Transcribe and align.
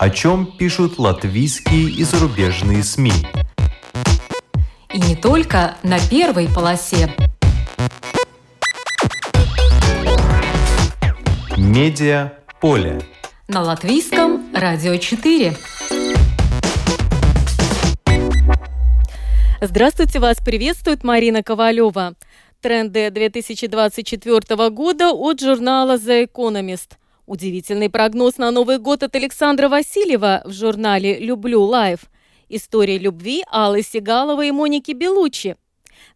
О 0.00 0.08
чем 0.08 0.46
пишут 0.56 0.98
латвийские 0.98 1.90
и 1.90 2.04
зарубежные 2.04 2.82
СМИ. 2.82 3.12
И 4.94 4.98
не 4.98 5.14
только 5.14 5.76
на 5.82 5.98
первой 6.08 6.48
полосе. 6.48 7.14
Медиа 11.58 12.32
поле. 12.62 13.02
На 13.46 13.60
латвийском 13.60 14.50
радио 14.54 14.96
4. 14.96 15.54
Здравствуйте, 19.60 20.18
вас 20.18 20.38
приветствует 20.38 21.04
Марина 21.04 21.42
Ковалева. 21.42 22.14
Тренды 22.62 23.10
2024 23.10 24.70
года 24.70 25.10
от 25.10 25.40
журнала 25.40 25.96
The 25.96 26.26
Economist. 26.26 26.92
Удивительный 27.30 27.88
прогноз 27.88 28.38
на 28.38 28.50
Новый 28.50 28.78
год 28.78 29.04
от 29.04 29.14
Александра 29.14 29.68
Васильева 29.68 30.42
в 30.44 30.52
журнале 30.52 31.16
«Люблю 31.20 31.62
лайф». 31.62 32.10
История 32.48 32.98
любви 32.98 33.44
Аллы 33.48 33.82
Сигаловой 33.82 34.48
и 34.48 34.50
Моники 34.50 34.90
Белучи. 34.90 35.54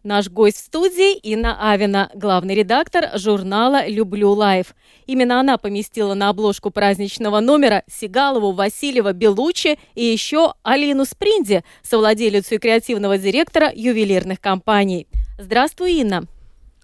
Наш 0.03 0.29
гость 0.29 0.57
в 0.57 0.65
студии 0.65 1.17
Инна 1.19 1.71
Авина, 1.71 2.11
главный 2.17 2.57
редактор 2.57 3.17
журнала 3.17 3.87
«Люблю 3.87 4.33
лайф». 4.33 4.75
Именно 5.07 5.39
она 5.39 5.57
поместила 5.57 6.15
на 6.15 6.31
обложку 6.31 6.73
праздничного 6.73 7.39
номера 7.39 7.85
Сигалову, 7.89 8.51
Васильева, 8.51 9.13
Белучи 9.13 9.79
и 9.95 10.05
еще 10.05 10.55
Алину 10.65 11.05
Спринди, 11.05 11.63
совладелицу 11.85 12.57
и 12.57 12.59
креативного 12.59 13.19
директора 13.19 13.71
ювелирных 13.73 14.41
компаний. 14.41 15.07
Здравствуй, 15.39 15.93
Инна. 15.93 16.25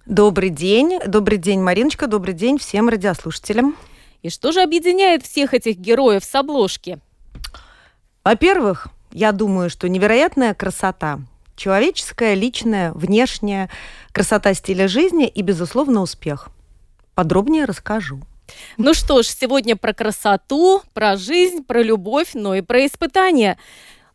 Добрый 0.07 0.51
день. 0.51 1.01
Добрый 1.05 1.39
день, 1.39 1.59
Мариночка. 1.59 2.07
Добрый 2.07 2.35
день 2.35 2.59
всем 2.59 2.89
радиослушателям. 2.89 3.75
И 4.23 4.31
что 4.31 4.53
же 4.53 4.63
объединяет 4.63 5.25
всех 5.25 5.55
этих 5.55 5.77
героев 5.77 6.25
с 6.25 6.35
обложки? 6.35 6.99
Во-первых, 8.25 8.89
я 9.13 9.33
думаю, 9.33 9.71
что 9.71 9.89
невероятная 9.89 10.55
красота 10.55 11.21
человеческая, 11.61 12.35
личная, 12.35 12.93
внешняя, 12.93 13.69
красота 14.13 14.55
стиля 14.55 14.89
жизни 14.89 15.29
и, 15.29 15.43
безусловно, 15.43 16.01
успех. 16.01 16.49
Подробнее 17.15 17.67
расскажу. 17.67 18.21
Ну 18.79 18.95
что 18.95 19.23
ж, 19.23 19.27
сегодня 19.27 19.77
про 19.77 19.93
красоту, 19.93 20.83
про 20.95 21.17
жизнь, 21.17 21.63
про 21.63 21.83
любовь, 21.83 22.31
но 22.33 22.55
и 22.55 22.63
про 22.63 22.87
испытания. 22.87 23.59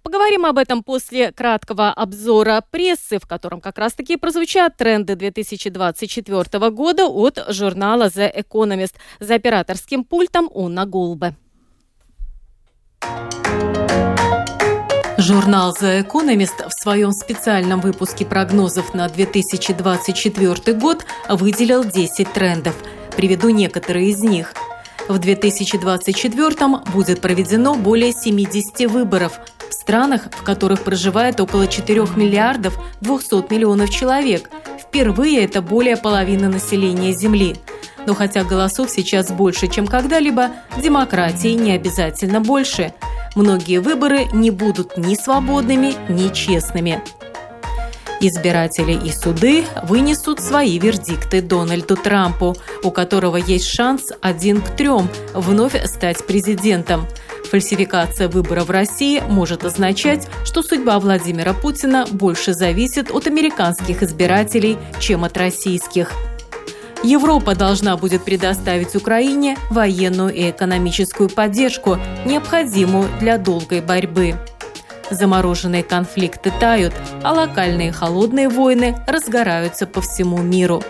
Поговорим 0.05 0.45
об 0.45 0.59
этом 0.59 0.83
после 0.83 1.31
краткого 1.31 1.89
обзора 1.89 2.63
прессы, 2.69 3.17
в 3.17 3.25
котором 3.25 3.59
как 3.59 3.79
раз-таки 3.79 4.17
прозвучат 4.17 4.77
тренды 4.77 5.15
2024 5.15 6.69
года 6.69 7.07
от 7.07 7.43
журнала 7.49 8.03
The 8.03 8.31
Economist. 8.31 8.93
За 9.19 9.33
операторским 9.33 10.03
пультом 10.03 10.47
Унна 10.53 10.85
Гулбе. 10.85 11.33
Журнал 15.17 15.73
The 15.73 16.05
Economist 16.05 16.69
в 16.69 16.83
своем 16.83 17.11
специальном 17.11 17.81
выпуске 17.81 18.27
прогнозов 18.27 18.93
на 18.93 19.09
2024 19.09 20.77
год 20.77 21.03
выделил 21.27 21.83
10 21.83 22.31
трендов. 22.31 22.75
Приведу 23.17 23.49
некоторые 23.49 24.11
из 24.11 24.19
них. 24.19 24.53
В 25.07 25.19
2024 25.19 26.77
будет 26.91 27.21
проведено 27.21 27.75
более 27.75 28.11
70 28.11 28.89
выборов 28.89 29.39
в 29.69 29.73
странах, 29.73 30.23
в 30.31 30.43
которых 30.43 30.83
проживает 30.83 31.39
около 31.39 31.67
4 31.67 32.01
миллиардов 32.15 32.77
200 33.01 33.51
миллионов 33.53 33.89
человек. 33.89 34.49
Впервые 34.79 35.43
это 35.43 35.61
более 35.61 35.97
половины 35.97 36.47
населения 36.47 37.13
Земли. 37.13 37.55
Но 38.07 38.13
хотя 38.13 38.43
голосов 38.43 38.89
сейчас 38.89 39.31
больше, 39.31 39.67
чем 39.67 39.87
когда-либо, 39.87 40.51
демократии 40.81 41.49
не 41.49 41.71
обязательно 41.71 42.41
больше– 42.41 42.93
многие 43.35 43.79
выборы 43.79 44.25
не 44.33 44.49
будут 44.49 44.97
ни 44.97 45.15
свободными, 45.15 45.93
ни 46.09 46.33
честными. 46.33 47.01
Избиратели 48.21 48.93
и 48.93 49.11
суды 49.11 49.65
вынесут 49.83 50.39
свои 50.39 50.79
вердикты 50.79 51.41
Дональду 51.41 51.95
Трампу, 51.95 52.55
у 52.83 52.91
которого 52.91 53.37
есть 53.37 53.67
шанс 53.67 54.11
один 54.21 54.61
к 54.61 54.75
трем 54.75 55.09
вновь 55.33 55.75
стать 55.85 56.25
президентом. 56.25 57.07
Фальсификация 57.51 58.27
выборов 58.27 58.67
в 58.67 58.71
России 58.71 59.21
может 59.27 59.65
означать, 59.65 60.27
что 60.43 60.63
судьба 60.63 60.99
Владимира 60.99 61.53
Путина 61.53 62.05
больше 62.09 62.53
зависит 62.53 63.11
от 63.11 63.27
американских 63.27 64.01
избирателей, 64.01 64.77
чем 64.99 65.23
от 65.23 65.37
российских. 65.37 66.11
Европа 67.03 67.53
должна 67.53 67.97
будет 67.97 68.23
предоставить 68.23 68.95
Украине 68.95 69.57
военную 69.69 70.33
и 70.33 70.49
экономическую 70.49 71.29
поддержку, 71.29 71.99
необходимую 72.25 73.07
для 73.19 73.37
долгой 73.37 73.81
борьбы. 73.81 74.35
Замороженные 75.09 75.83
конфликты 75.83 76.51
тают, 76.59 76.93
а 77.23 77.33
локальные 77.33 77.91
холодные 77.91 78.49
войны 78.49 78.95
разгораются 79.07 79.85
по 79.87 80.01
всему 80.01 80.37
миру. 80.37 80.81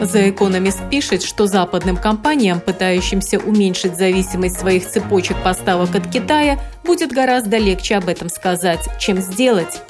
The 0.00 0.34
Economist 0.34 0.90
пишет, 0.90 1.22
что 1.22 1.46
западным 1.46 1.96
компаниям, 1.96 2.60
пытающимся 2.60 3.38
уменьшить 3.38 3.96
зависимость 3.96 4.58
своих 4.58 4.86
цепочек 4.86 5.36
поставок 5.42 5.94
от 5.94 6.06
Китая, 6.10 6.58
будет 6.84 7.12
гораздо 7.12 7.56
легче 7.56 7.96
об 7.96 8.08
этом 8.08 8.28
сказать, 8.28 8.86
чем 8.98 9.18
сделать. 9.20 9.80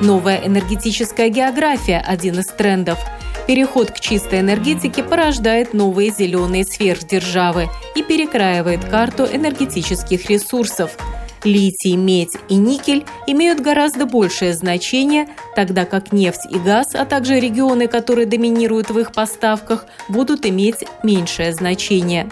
Новая 0.00 0.38
энергетическая 0.46 1.28
география– 1.28 2.02
один 2.06 2.38
из 2.38 2.46
трендов– 2.46 2.98
Переход 3.46 3.90
к 3.90 3.98
чистой 3.98 4.40
энергетике 4.40 5.02
порождает 5.02 5.74
новые 5.74 6.10
зеленые 6.10 6.64
сверхдержавы 6.64 7.68
и 7.96 8.02
перекраивает 8.02 8.84
карту 8.84 9.24
энергетических 9.24 10.30
ресурсов. 10.30 10.96
Литий, 11.44 11.96
медь 11.96 12.36
и 12.48 12.54
никель 12.54 13.04
имеют 13.26 13.60
гораздо 13.60 14.06
большее 14.06 14.54
значение, 14.54 15.28
тогда 15.56 15.84
как 15.84 16.12
нефть 16.12 16.46
и 16.50 16.58
газ, 16.58 16.94
а 16.94 17.04
также 17.04 17.40
регионы, 17.40 17.88
которые 17.88 18.26
доминируют 18.26 18.90
в 18.90 18.98
их 18.98 19.12
поставках, 19.12 19.86
будут 20.08 20.46
иметь 20.46 20.84
меньшее 21.02 21.52
значение. 21.52 22.30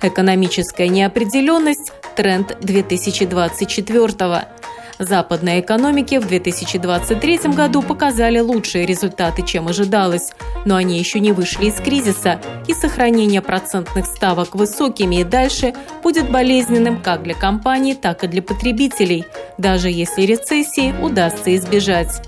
Экономическая 0.00 0.88
неопределенность– 0.88 1.92
тренд 2.16 2.56
2024 2.60 4.48
Западные 4.98 5.60
экономики 5.60 6.16
в 6.16 6.26
2023 6.26 7.38
году 7.54 7.82
показали 7.82 8.40
лучшие 8.40 8.84
результаты, 8.84 9.42
чем 9.42 9.68
ожидалось, 9.68 10.32
но 10.64 10.74
они 10.74 10.98
еще 10.98 11.20
не 11.20 11.30
вышли 11.30 11.66
из 11.66 11.74
кризиса, 11.74 12.40
и 12.66 12.74
сохранение 12.74 13.40
процентных 13.40 14.06
ставок 14.06 14.56
высокими 14.56 15.20
и 15.20 15.24
дальше 15.24 15.72
будет 16.02 16.30
болезненным 16.30 17.00
как 17.00 17.22
для 17.22 17.34
компаний, 17.34 17.94
так 17.94 18.24
и 18.24 18.26
для 18.26 18.42
потребителей, 18.42 19.24
даже 19.56 19.88
если 19.88 20.22
рецессии 20.22 20.92
удастся 21.00 21.54
избежать. 21.54 22.20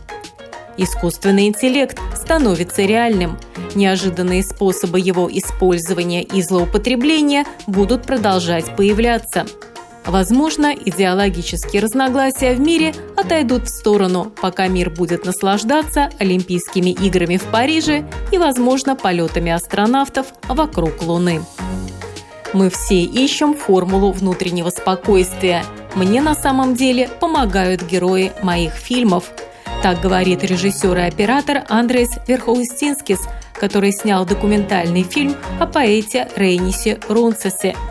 Искусственный 0.77 1.49
интеллект 1.49 1.99
становится 2.15 2.83
реальным. 2.83 3.37
Неожиданные 3.75 4.45
способы 4.45 5.01
его 5.01 5.29
использования 5.31 6.23
и 6.23 6.41
злоупотребления 6.41 7.45
будут 7.67 8.05
продолжать 8.05 8.77
появляться– 8.77 9.45
Возможно, 10.11 10.75
идеологические 10.75 11.81
разногласия 11.81 12.55
в 12.55 12.61
мире 12.61 12.93
отойдут 13.17 13.67
в 13.67 13.69
сторону, 13.69 14.33
пока 14.43 14.67
мир 14.67 14.91
будет 14.91 15.25
наслаждаться 15.25 16.11
Олимпийскими 16.19 16.91
играми 16.91 17.37
в 17.37 17.45
Париже 17.45 18.05
и, 18.33 18.39
возможно, 18.39 18.97
полетами 18.97 19.53
астронавтов 19.53 20.27
вокруг 20.49 21.01
Луны. 21.03 21.43
Мы 22.53 22.71
все 22.71 23.03
ищем 23.05 23.55
формулу 23.55 24.11
внутреннего 24.11 24.71
спокойствия. 24.71 25.65
Мне 25.95 26.21
на 26.21 26.35
самом 26.35 26.75
деле 26.75 27.09
помогают 27.21 27.85
герои 27.85 28.33
моих 28.43 28.73
фильмов. 28.73 29.31
Так 29.81 30.01
говорит 30.01 30.43
режиссер 30.43 30.99
и 30.99 31.03
оператор 31.03 31.63
Андрес 31.69 32.19
Верхоустинскис, 32.27 33.29
который 33.55 33.93
снял 33.93 34.27
документальный 34.27 35.05
фильм 35.05 35.37
о 35.61 35.67
поэте 35.67 36.29
Рейнисе 36.35 36.99
Рунцесе– 37.09 37.77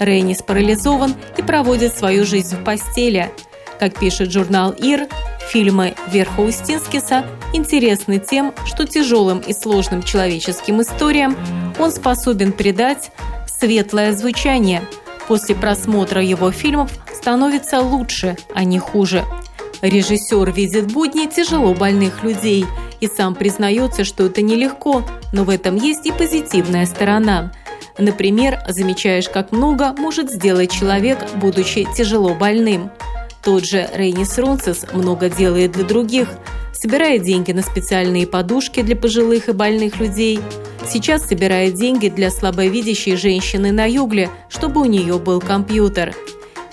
Рейнис 0.00 0.42
парализован 0.42 1.14
и 1.36 1.42
проводит 1.42 1.96
свою 1.96 2.24
жизнь 2.24 2.56
в 2.56 2.64
постели. 2.64 3.30
Как 3.78 3.98
пишет 3.98 4.32
журнал 4.32 4.72
«Ир», 4.72 5.06
фильмы 5.50 5.94
Верха 6.10 6.40
Устинскиса 6.40 7.24
интересны 7.52 8.18
тем, 8.18 8.54
что 8.64 8.86
тяжелым 8.86 9.38
и 9.40 9.52
сложным 9.52 10.02
человеческим 10.02 10.80
историям 10.80 11.36
он 11.78 11.92
способен 11.92 12.52
придать 12.52 13.10
светлое 13.46 14.12
звучание. 14.12 14.82
После 15.28 15.54
просмотра 15.54 16.22
его 16.22 16.50
фильмов 16.50 16.90
становится 17.14 17.80
лучше, 17.80 18.36
а 18.54 18.64
не 18.64 18.78
хуже. 18.78 19.24
Режиссер 19.82 20.50
видит 20.50 20.92
будни 20.92 21.26
тяжело 21.26 21.74
больных 21.74 22.22
людей 22.22 22.66
и 23.00 23.06
сам 23.06 23.34
признается, 23.34 24.04
что 24.04 24.26
это 24.26 24.42
нелегко, 24.42 25.02
но 25.32 25.44
в 25.44 25.50
этом 25.50 25.76
есть 25.76 26.06
и 26.06 26.12
позитивная 26.12 26.86
сторона. 26.86 27.52
Например, 27.98 28.60
замечаешь, 28.68 29.28
как 29.28 29.52
много 29.52 29.92
может 29.92 30.30
сделать 30.30 30.70
человек, 30.70 31.18
будучи 31.36 31.86
тяжело 31.96 32.34
больным. 32.34 32.90
Тот 33.42 33.64
же 33.64 33.88
Рейнис 33.94 34.38
Рунцес 34.38 34.86
много 34.92 35.30
делает 35.30 35.72
для 35.72 35.84
других, 35.84 36.28
собирает 36.72 37.22
деньги 37.22 37.52
на 37.52 37.62
специальные 37.62 38.26
подушки 38.26 38.82
для 38.82 38.96
пожилых 38.96 39.48
и 39.48 39.52
больных 39.52 39.98
людей. 39.98 40.40
Сейчас 40.86 41.26
собирает 41.26 41.74
деньги 41.74 42.08
для 42.08 42.30
слабовидящей 42.30 43.16
женщины 43.16 43.72
на 43.72 43.84
югле, 43.84 44.30
чтобы 44.48 44.80
у 44.80 44.86
нее 44.86 45.18
был 45.18 45.40
компьютер. 45.40 46.14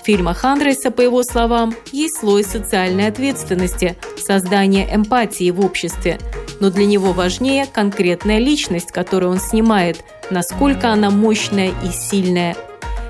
фильмах 0.02 0.44
Андреса, 0.44 0.90
по 0.90 1.02
его 1.02 1.22
словам, 1.22 1.74
есть 1.92 2.20
слой 2.20 2.42
социальной 2.42 3.08
ответственности, 3.08 3.96
создание 4.16 4.88
эмпатии 4.94 5.50
в 5.50 5.64
обществе. 5.64 6.18
Но 6.60 6.70
для 6.70 6.86
него 6.86 7.12
важнее 7.12 7.66
конкретная 7.66 8.38
личность, 8.38 8.90
которую 8.90 9.32
он 9.32 9.38
снимает, 9.38 10.02
насколько 10.30 10.90
она 10.90 11.10
мощная 11.10 11.72
и 11.84 11.90
сильная. 11.90 12.56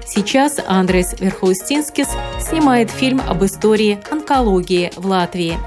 Сейчас 0.06 0.58
Андрес 0.66 1.14
Верхоустинскис 1.20 2.08
снимает 2.40 2.90
фильм 2.90 3.20
об 3.28 3.44
истории 3.44 4.00
онкологии 4.10 4.90
в 4.96 5.06
Латвии. 5.06 5.58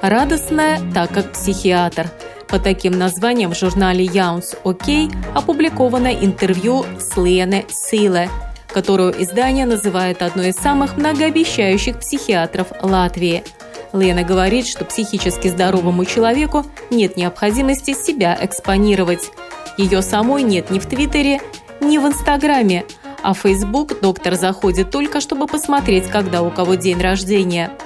Радостная, 0.00 0.80
так 0.92 1.10
как 1.12 1.32
психиатр. 1.32 2.10
По 2.48 2.58
таким 2.58 2.92
названиям 2.98 3.52
в 3.52 3.58
журнале 3.58 4.04
Яунс 4.04 4.54
Окей 4.64 5.10
опубликовано 5.34 6.08
интервью 6.12 6.84
с 6.98 7.16
Лене 7.16 7.64
Силе– 7.70 8.28
которую 8.72 9.22
издание 9.22 9.66
называет 9.66 10.22
одной 10.22 10.48
из 10.48 10.56
самых 10.56 10.96
многообещающих 10.96 11.98
психиатров 11.98 12.68
Латвии. 12.82 13.44
Лена 13.92 14.24
говорит, 14.24 14.66
что 14.66 14.84
психически 14.84 15.48
здоровому 15.48 16.04
человеку 16.06 16.64
нет 16.90 17.16
необходимости 17.16 17.92
себя 17.92 18.36
экспонировать. 18.40 19.30
Ее 19.78 20.02
самой 20.02 20.42
нет 20.42 20.70
ни 20.70 20.78
в 20.78 20.86
Твиттере, 20.86 21.40
ни 21.80 21.98
в 21.98 22.06
Инстаграме, 22.06 22.84
а 23.22 23.34
в 23.34 23.38
Facebook 23.38 24.00
доктор 24.00 24.34
заходит 24.34 24.90
только, 24.90 25.20
чтобы 25.20 25.46
посмотреть, 25.46 26.08
когда 26.08 26.42
у 26.42 26.50
кого 26.50 26.74
день 26.74 27.00
рождения– 27.00 27.70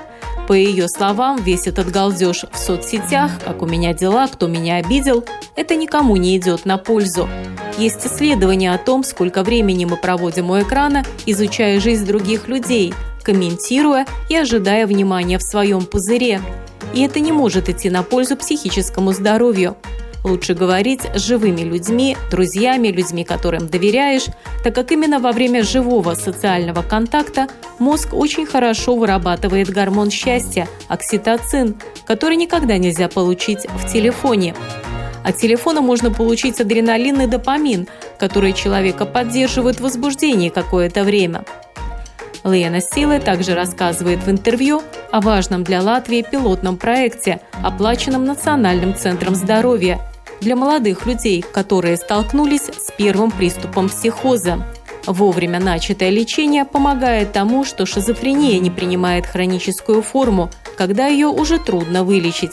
по 0.47 0.53
ее 0.53 0.89
словам, 0.89 1.43
весь 1.43 1.67
этот 1.67 1.91
галдеж 1.91 2.45
в 2.53 2.57
соцсетях, 2.57 3.33
как 3.45 3.63
у 3.63 3.67
меня 3.67 3.93
дела, 3.93 4.29
кто 4.29 4.47
меня 4.47 4.77
обидел, 4.77 5.25
это 5.57 5.75
никому 5.75 6.15
не 6.17 6.37
идет 6.37 6.65
на 6.65 6.79
пользу. 6.79 7.29
Есть 7.79 8.07
исследования 8.07 8.73
о 8.73 8.79
том, 8.79 9.03
сколько 9.03 9.43
времени 9.43 9.87
мы 9.87 9.97
проводим 9.97 10.51
у 10.51 10.61
экрана, 10.61 11.05
изучая 11.27 11.81
жизнь 11.81 12.07
других 12.07 12.47
людей, 12.47 12.95
комментируя 13.25 14.07
и 14.29 14.37
ожидая 14.37 14.87
внимания 14.87 15.39
в 15.39 15.43
своем 15.43 15.85
пузыре. 15.85 16.41
И 16.95 17.03
это 17.03 17.19
не 17.19 17.33
может 17.33 17.69
идти 17.69 17.91
на 17.91 18.05
пользу 18.05 18.37
психическому 18.37 19.13
здоровью. 19.13 19.77
Лучше 20.27 20.55
говорить 20.55 21.03
с 21.15 21.25
живыми 21.25 21.61
людьми, 21.61 22.17
друзьями, 22.33 22.89
людьми, 22.89 23.23
которым 23.23 23.69
доверяешь, 23.69 24.25
так 24.65 24.75
как 24.75 24.91
именно 24.91 25.21
во 25.21 25.31
время 25.31 25.63
живого 25.63 26.15
социального 26.15 26.83
контакта 26.83 27.47
мозг 27.79 28.13
очень 28.13 28.45
хорошо 28.45 28.97
вырабатывает 28.97 29.71
гормон 29.71 30.11
счастья– 30.11 30.67
окситоцин, 30.89 31.77
который 32.09 32.37
никогда 32.37 32.77
нельзя 32.77 33.09
получить 33.09 33.69
в 33.69 33.93
телефоне. 33.93 34.57
От 35.23 35.37
телефона 35.37 35.81
можно 35.81 36.11
получить 36.11 36.61
адреналин 36.61 37.21
и 37.21 37.27
допамин, 37.29 37.87
которые 38.19 38.53
человека 38.53 39.07
поддерживают 39.07 39.77
в 39.77 39.85
возбуждении 39.85 40.49
какое-то 40.49 41.05
время. 41.05 41.45
Лена 42.43 42.81
Силы 42.81 43.21
также 43.21 43.55
рассказывает 43.55 44.25
в 44.25 44.29
интервью 44.29 44.83
о 45.13 45.21
важном 45.21 45.63
для 45.63 45.83
Латвии 45.83 46.27
пилотном 46.29 46.79
проекте, 46.79 47.39
оплаченном 47.63 48.25
Национальным 48.25 48.97
центром 48.97 49.37
здоровья– 49.37 50.01
для 50.41 50.57
молодых 50.57 51.07
людей, 51.07 51.43
которые 51.43 51.97
столкнулись 51.97 52.65
с 52.65 52.93
первым 52.97 53.31
приступом 53.31 53.89
психоза. 53.89 54.65
Вовремя 55.07 55.61
начатое 55.61 56.11
лечение 56.11 56.65
помогает 56.65 57.33
тому, 57.33 57.65
что 57.65 57.87
шизофрения 57.87 58.59
не 58.59 58.71
принимает 58.71 59.25
хроническую 59.25 60.03
форму, 60.03 60.51
когда 60.77 61.07
ее 61.07 61.29
уже 61.29 61.59
трудно 61.59 62.03
вылечить. 62.03 62.53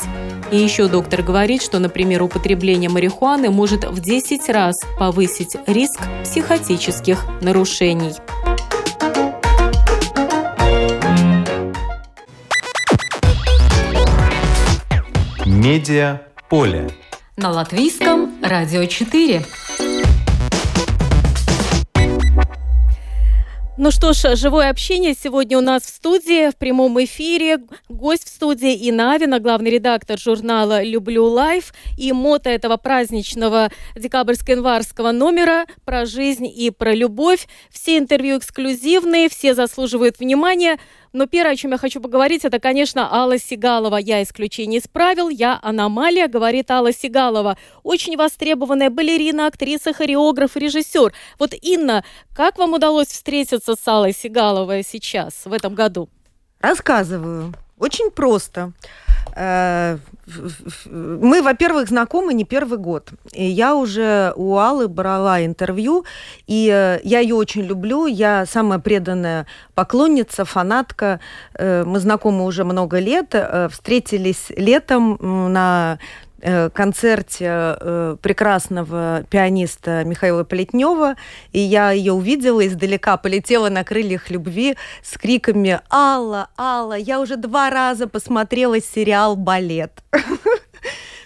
И 0.52 0.58
еще 0.58 0.88
доктор 0.88 1.24
говорит, 1.24 1.64
что, 1.64 1.80
например, 1.80 2.22
употребление 2.22 2.90
марихуаны 2.90 3.50
может 3.50 3.86
в 3.86 4.00
10 4.00 4.50
раз 4.50 4.80
повысить 5.00 5.56
риск 5.66 6.00
психотических 6.24 7.26
нарушений. 7.42 8.14
Медиа 15.46 16.22
поле 16.50 16.92
на 17.36 17.50
латвийском 17.50 18.32
радио 18.44 18.86
4. 18.86 19.44
Ну 23.76 23.90
что 23.90 24.14
ж, 24.14 24.36
живое 24.36 24.70
общение 24.70 25.16
сегодня 25.16 25.58
у 25.58 25.62
нас 25.62 25.82
в 25.82 25.90
студии, 25.90 26.52
в 26.52 26.56
прямом 26.58 27.04
эфире. 27.04 27.58
Гость 27.90 28.26
в 28.26 28.30
студии 28.30 28.76
Инна 28.76 29.14
Авина, 29.14 29.40
главный 29.40 29.72
редактор 29.72 30.20
журнала 30.20 30.84
«Люблю 30.84 31.26
лайф» 31.26 31.74
и 31.98 32.12
мото 32.12 32.52
этого 32.52 32.78
праздничного 32.78 33.72
декабрьско-январского 33.96 35.12
номера 35.12 35.66
про 35.86 36.06
жизнь 36.06 36.46
и 36.46 36.70
про 36.70 36.94
любовь. 36.94 37.48
Все 37.72 37.98
интервью 37.98 38.38
эксклюзивные, 38.38 39.28
все 39.28 39.56
заслуживают 39.56 40.20
внимания. 40.20 40.78
Но 41.14 41.28
первое, 41.28 41.54
о 41.54 41.56
чем 41.56 41.72
я 41.72 41.78
хочу 41.78 42.02
поговорить, 42.02 42.44
это, 42.44 42.60
конечно, 42.60 43.08
Алла 43.14 43.38
Сигалова. 43.38 43.98
Я 43.98 44.24
исключение 44.24 44.80
из 44.80 44.88
правил, 44.88 45.30
я 45.30 45.60
аномалия, 45.62 46.28
говорит 46.28 46.72
Алла 46.72 46.92
Сигалова. 46.92 47.56
Очень 47.84 48.18
востребованная 48.18 48.90
балерина, 48.90 49.46
актриса, 49.46 49.94
хореограф, 49.94 50.58
режиссер. 50.58 51.14
Вот, 51.38 51.54
Инна, 51.62 52.04
как 52.36 52.58
вам 52.58 52.74
удалось 52.74 53.10
встретиться 53.10 53.76
с 53.76 53.88
Аллой 53.88 54.12
Сигаловой 54.12 54.82
сейчас, 54.84 55.46
в 55.46 55.54
этом 55.54 55.76
году? 55.76 56.10
Рассказываю. 56.60 57.54
Очень 57.78 58.10
просто. 58.10 58.74
Э, 59.36 59.98
мы, 60.86 61.42
во-первых, 61.42 61.90
знакомы 61.90 62.34
не 62.34 62.46
первый 62.46 62.78
год. 62.78 63.10
И 63.34 63.44
я 63.46 63.76
уже 63.76 64.34
у 64.36 64.58
Аллы 64.58 64.88
брала 64.88 65.44
интервью, 65.44 66.06
и 66.48 66.70
э, 66.72 67.00
я 67.04 67.20
ее 67.20 67.36
очень 67.36 67.64
люблю. 67.64 68.06
Я 68.06 68.46
самая 68.46 68.80
преданная 68.80 69.46
поклонница, 69.76 70.46
фанатка. 70.46 71.20
Э, 71.54 71.84
мы 71.86 72.00
знакомы 72.00 72.46
уже 72.46 72.64
много 72.64 73.00
лет. 73.00 73.36
Встретились 73.72 74.52
летом 74.56 75.18
на 75.52 76.00
концерте 76.74 77.46
э, 77.50 78.18
прекрасного 78.22 79.24
пианиста 79.30 80.04
Михаила 80.04 80.44
Плетнева, 80.44 81.16
и 81.52 81.60
я 81.60 81.92
ее 81.92 82.14
увидела 82.14 82.66
издалека, 82.66 83.18
полетела 83.18 83.70
на 83.70 83.84
крыльях 83.84 84.30
любви 84.30 84.76
с 85.02 85.18
криками 85.18 85.80
«Алла, 85.90 86.50
Алла, 86.58 86.98
я 86.98 87.20
уже 87.20 87.38
два 87.38 87.70
раза 87.70 88.08
посмотрела 88.08 88.80
сериал 88.82 89.36
«Балет». 89.36 90.04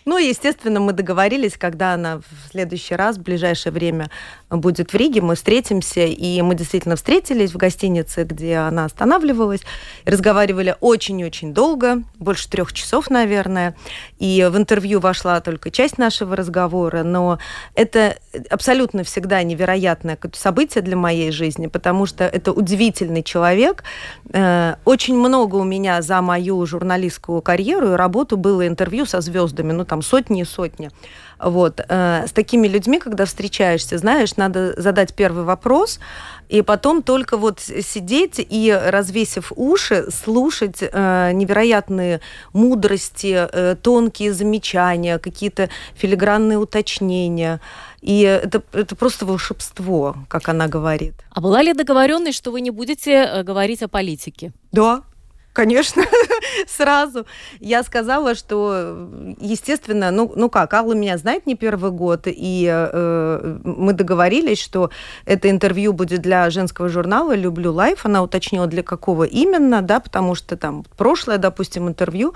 Ну, 0.07 0.17
естественно, 0.17 0.79
мы 0.79 0.93
договорились, 0.93 1.57
когда 1.57 1.93
она 1.93 2.19
в 2.19 2.51
следующий 2.51 2.95
раз, 2.95 3.17
в 3.17 3.23
ближайшее 3.23 3.73
время 3.73 4.09
будет 4.49 4.93
в 4.93 4.95
Риге, 4.95 5.19
мы 5.19 5.35
встретимся, 5.35 6.05
и 6.05 6.41
мы 6.41 6.55
действительно 6.55 6.95
встретились 6.95 7.51
в 7.51 7.57
гостинице, 7.57 8.23
где 8.23 8.55
она 8.55 8.85
останавливалась, 8.85 9.63
разговаривали 10.05 10.77
очень-очень 10.79 11.53
долго, 11.53 12.03
больше 12.19 12.49
трех 12.49 12.71
часов, 12.71 13.09
наверное, 13.09 13.75
и 14.17 14.47
в 14.49 14.55
интервью 14.55 15.01
вошла 15.01 15.41
только 15.41 15.71
часть 15.71 15.97
нашего 15.97 16.37
разговора, 16.37 17.03
но 17.03 17.37
это 17.75 18.15
абсолютно 18.49 19.03
всегда 19.03 19.43
невероятное 19.43 20.17
событие 20.31 20.81
для 20.81 20.95
моей 20.95 21.31
жизни, 21.31 21.67
потому 21.67 22.05
что 22.05 22.23
это 22.23 22.53
удивительный 22.53 23.23
человек. 23.23 23.83
Э, 24.31 24.75
очень 24.85 25.17
много 25.17 25.57
у 25.57 25.65
меня 25.65 26.01
за 26.01 26.21
мою 26.21 26.65
журналистскую 26.65 27.41
карьеру 27.41 27.91
и 27.91 27.95
работу 27.97 28.37
было 28.37 28.65
интервью 28.65 29.05
со 29.05 29.19
звездами, 29.19 29.73
ну 29.73 29.83
там 29.83 29.96
там 29.97 30.01
сотни 30.01 30.41
и 30.41 30.45
сотни. 30.45 30.89
Вот. 31.39 31.81
Э, 31.89 32.25
с 32.27 32.31
такими 32.31 32.67
людьми, 32.67 32.99
когда 32.99 33.25
встречаешься, 33.25 33.97
знаешь, 33.97 34.37
надо 34.37 34.73
задать 34.81 35.13
первый 35.13 35.43
вопрос, 35.43 35.99
и 36.49 36.61
потом 36.61 37.01
только 37.01 37.37
вот 37.37 37.59
сидеть 37.59 38.35
и, 38.37 38.79
развесив 38.91 39.51
уши, 39.55 40.09
слушать 40.11 40.77
э, 40.81 41.31
невероятные 41.33 42.19
мудрости, 42.53 43.47
э, 43.51 43.75
тонкие 43.81 44.33
замечания, 44.33 45.19
какие-то 45.19 45.69
филигранные 45.95 46.57
уточнения. 46.57 47.59
И 48.01 48.21
это, 48.21 48.61
это 48.73 48.95
просто 48.95 49.25
волшебство, 49.25 50.15
как 50.27 50.49
она 50.49 50.67
говорит. 50.67 51.13
А 51.31 51.41
была 51.41 51.63
ли 51.63 51.73
договоренность, 51.73 52.37
что 52.37 52.51
вы 52.51 52.61
не 52.61 52.71
будете 52.71 53.11
э, 53.11 53.43
говорить 53.43 53.83
о 53.83 53.87
политике? 53.87 54.51
Да, 54.71 55.01
конечно, 55.57 56.03
сразу. 56.67 57.25
Я 57.59 57.81
сказала, 57.83 58.35
что, 58.35 59.09
естественно, 59.41 60.11
ну, 60.11 60.31
ну 60.35 60.49
как, 60.49 60.71
Алла 60.73 60.93
меня 60.93 61.17
знает 61.17 61.47
не 61.47 61.55
первый 61.55 61.89
год, 61.89 62.27
и 62.27 62.69
э, 62.71 63.57
мы 63.63 63.93
договорились, 63.93 64.61
что 64.61 64.91
это 65.25 65.49
интервью 65.49 65.93
будет 65.93 66.21
для 66.21 66.51
женского 66.51 66.89
журнала 66.89 67.35
«Люблю 67.35 67.73
лайф». 67.73 68.05
Она 68.05 68.21
уточнила, 68.21 68.67
для 68.67 68.83
какого 68.83 69.23
именно, 69.23 69.81
да, 69.81 69.99
потому 69.99 70.35
что 70.35 70.57
там 70.57 70.85
прошлое, 70.95 71.39
допустим, 71.39 71.87
интервью 71.87 72.35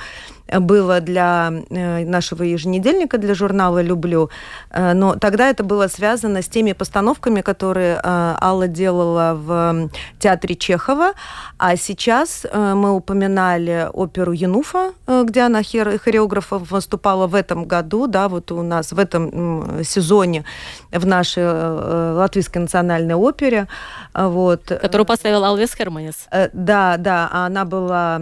было 0.59 0.99
для 0.99 1.53
э, 1.69 2.05
нашего 2.05 2.43
еженедельника, 2.43 3.19
для 3.19 3.35
журнала 3.35 3.83
«Люблю», 3.83 4.31
э, 4.71 4.93
но 4.93 5.15
тогда 5.15 5.49
это 5.49 5.63
было 5.63 5.87
связано 5.87 6.41
с 6.41 6.47
теми 6.47 6.73
постановками, 6.73 7.41
которые 7.41 7.95
э, 7.95 7.99
Алла 8.41 8.67
делала 8.67 9.33
в 9.35 9.89
театре 10.19 10.55
Чехова, 10.55 11.13
а 11.59 11.75
сейчас 11.75 12.45
мы 12.51 12.95
упоминали 13.11 13.89
оперу 13.93 14.31
Януфа, 14.31 14.93
э, 15.07 15.23
где 15.27 15.41
она 15.41 15.61
хореографом 15.63 16.63
выступала 16.63 17.27
в 17.27 17.35
этом 17.35 17.65
году, 17.65 18.07
да, 18.07 18.29
вот 18.29 18.51
у 18.51 18.61
нас 18.61 18.91
в 18.91 18.99
этом 18.99 19.83
сезоне 19.83 20.45
в 20.91 21.05
нашей 21.05 21.43
э, 21.43 22.13
Латвийской 22.15 22.59
национальной 22.59 23.15
опере. 23.15 23.67
Вот. 24.13 24.63
Которую 24.81 25.05
поставила 25.05 25.47
Алвес 25.47 25.73
Херманис. 25.75 26.27
Да, 26.53 26.95
да, 26.97 27.29
она 27.31 27.65
была 27.65 28.21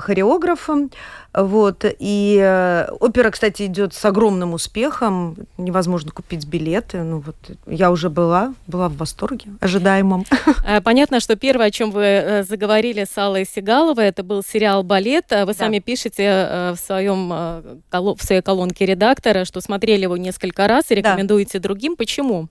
хореографом. 0.00 0.90
Вот. 1.34 1.84
И 1.98 2.38
э, 2.42 2.88
опера, 3.00 3.30
кстати, 3.30 3.66
идет 3.66 3.94
с 3.94 4.04
огромным 4.04 4.54
успехом. 4.54 5.36
Невозможно 5.58 6.10
купить 6.10 6.46
билеты. 6.46 7.02
Ну, 7.02 7.22
вот, 7.24 7.36
я 7.66 7.90
уже 7.90 8.08
была, 8.08 8.54
была 8.66 8.88
в 8.88 8.96
восторге, 8.96 9.50
ожидаемом. 9.60 10.24
Э, 10.66 10.80
понятно, 10.80 11.20
что 11.20 11.36
первое, 11.36 11.66
о 11.66 11.70
чем 11.70 11.90
вы 11.90 12.02
э, 12.02 12.42
заговорили 12.44 13.04
с 13.04 13.16
Аллой 13.16 13.44
Сигаловой, 13.44 14.06
это 14.06 14.22
был 14.28 14.42
сериал 14.44 14.84
«Балет». 14.84 15.26
Вы 15.30 15.46
да. 15.46 15.54
сами 15.54 15.80
пишете 15.80 16.72
в, 16.74 16.76
своем, 16.76 17.28
в 17.28 18.18
своей 18.20 18.42
колонке 18.42 18.86
редактора, 18.86 19.44
что 19.44 19.60
смотрели 19.60 20.02
его 20.02 20.16
несколько 20.16 20.68
раз 20.68 20.90
и 20.90 20.94
рекомендуете 20.94 21.58
да. 21.58 21.64
другим. 21.64 21.96
Почему? 21.96 22.48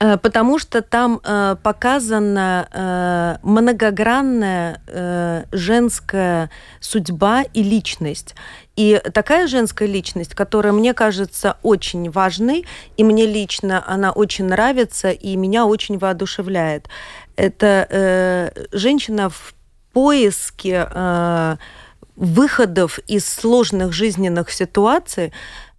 Э, 0.00 0.16
потому 0.18 0.58
что 0.58 0.82
там 0.82 1.20
э, 1.22 1.56
показана 1.62 2.68
э, 2.72 3.36
многогранная 3.42 4.80
э, 4.86 5.44
женская 5.52 6.50
судьба 6.80 7.42
и 7.42 7.62
личность. 7.62 8.34
И 8.76 9.00
такая 9.12 9.46
женская 9.46 9.86
личность, 9.86 10.34
которая 10.34 10.72
мне 10.72 10.94
кажется 10.94 11.56
очень 11.62 12.10
важной, 12.10 12.66
и 12.96 13.04
мне 13.04 13.26
лично 13.26 13.84
она 13.86 14.10
очень 14.10 14.46
нравится, 14.46 15.10
и 15.10 15.36
меня 15.36 15.64
очень 15.64 15.98
воодушевляет. 15.98 16.88
Это 17.36 17.86
э, 17.88 18.50
женщина 18.72 19.30
в 19.30 19.54
поиске 19.94 20.86
э, 20.90 21.56
выходов 22.16 22.98
из 23.06 23.24
сложных 23.26 23.92
жизненных 23.92 24.50
ситуаций, 24.50 25.32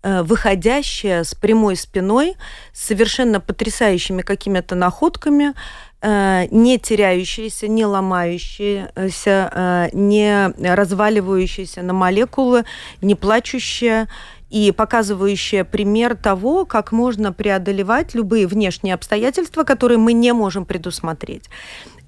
Э, 0.05 0.21
выходящая 0.21 1.23
с 1.23 1.33
прямой 1.33 1.75
спиной, 1.75 2.35
с 2.73 2.85
совершенно 2.85 3.39
потрясающими 3.39 4.21
какими-то 4.21 4.75
находками, 4.75 5.55
э, 6.01 6.45
не 6.51 6.77
теряющаяся, 6.77 7.67
не 7.67 7.87
ломающаяся, 7.87 9.49
э, 9.51 9.89
не 9.93 10.53
разваливающаяся 10.59 11.81
на 11.81 11.93
молекулы, 11.93 12.65
не 13.01 13.15
плачущая 13.15 14.07
и 14.51 14.71
показывающая 14.71 15.63
пример 15.63 16.15
того, 16.15 16.65
как 16.65 16.91
можно 16.91 17.33
преодолевать 17.33 18.13
любые 18.13 18.45
внешние 18.45 18.93
обстоятельства, 18.93 19.63
которые 19.63 19.97
мы 19.97 20.13
не 20.13 20.33
можем 20.33 20.65
предусмотреть. 20.65 21.49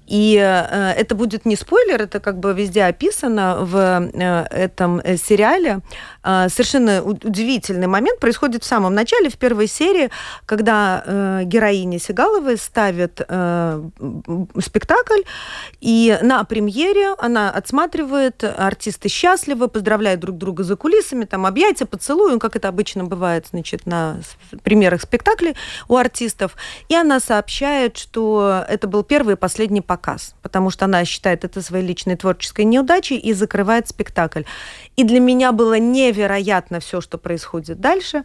И 0.08 0.36
э, 0.36 0.92
это 0.92 1.14
будет 1.14 1.44
не 1.44 1.54
спойлер, 1.54 2.02
это 2.02 2.18
как 2.18 2.38
бы 2.38 2.54
везде 2.54 2.84
описано 2.84 3.58
в 3.60 3.76
э, 3.76 4.46
этом 4.50 5.00
э, 5.00 5.16
сериале. 5.16 5.80
Совершенно 6.22 7.02
удивительный 7.02 7.86
момент 7.86 8.20
происходит 8.20 8.62
в 8.62 8.66
самом 8.66 8.94
начале, 8.94 9.30
в 9.30 9.38
первой 9.38 9.66
серии, 9.66 10.10
когда 10.44 11.42
героиня 11.44 11.98
Сигаловой 11.98 12.58
ставит 12.58 13.20
спектакль, 14.60 15.22
и 15.80 16.18
на 16.20 16.44
премьере 16.44 17.14
она 17.18 17.50
отсматривает, 17.50 18.44
артисты 18.44 19.08
счастливы, 19.08 19.68
поздравляют 19.68 20.20
друг 20.20 20.36
друга 20.36 20.64
за 20.64 20.76
кулисами, 20.76 21.24
там 21.24 21.46
объятия, 21.46 21.86
поцелуи, 21.86 22.32
ну, 22.32 22.38
как 22.38 22.56
это 22.56 22.68
обычно 22.68 23.04
бывает, 23.04 23.46
значит, 23.50 23.86
на 23.86 24.18
премьерах 24.62 25.00
спектаклей 25.00 25.56
у 25.88 25.96
артистов. 25.96 26.56
И 26.88 26.94
она 26.94 27.20
сообщает, 27.20 27.96
что 27.96 28.64
это 28.68 28.86
был 28.86 29.02
первый 29.02 29.32
и 29.34 29.38
последний 29.38 29.80
показ 29.80 29.97
показ, 29.98 30.34
потому 30.42 30.70
что 30.70 30.84
она 30.84 31.04
считает 31.04 31.44
это 31.44 31.60
своей 31.60 31.86
личной 31.86 32.16
творческой 32.16 32.64
неудачей 32.64 33.18
и 33.18 33.32
закрывает 33.32 33.88
спектакль. 33.88 34.42
И 34.98 35.04
для 35.04 35.20
меня 35.20 35.52
было 35.52 35.78
невероятно 35.78 36.80
все, 36.80 37.00
что 37.00 37.18
происходит 37.18 37.80
дальше, 37.80 38.24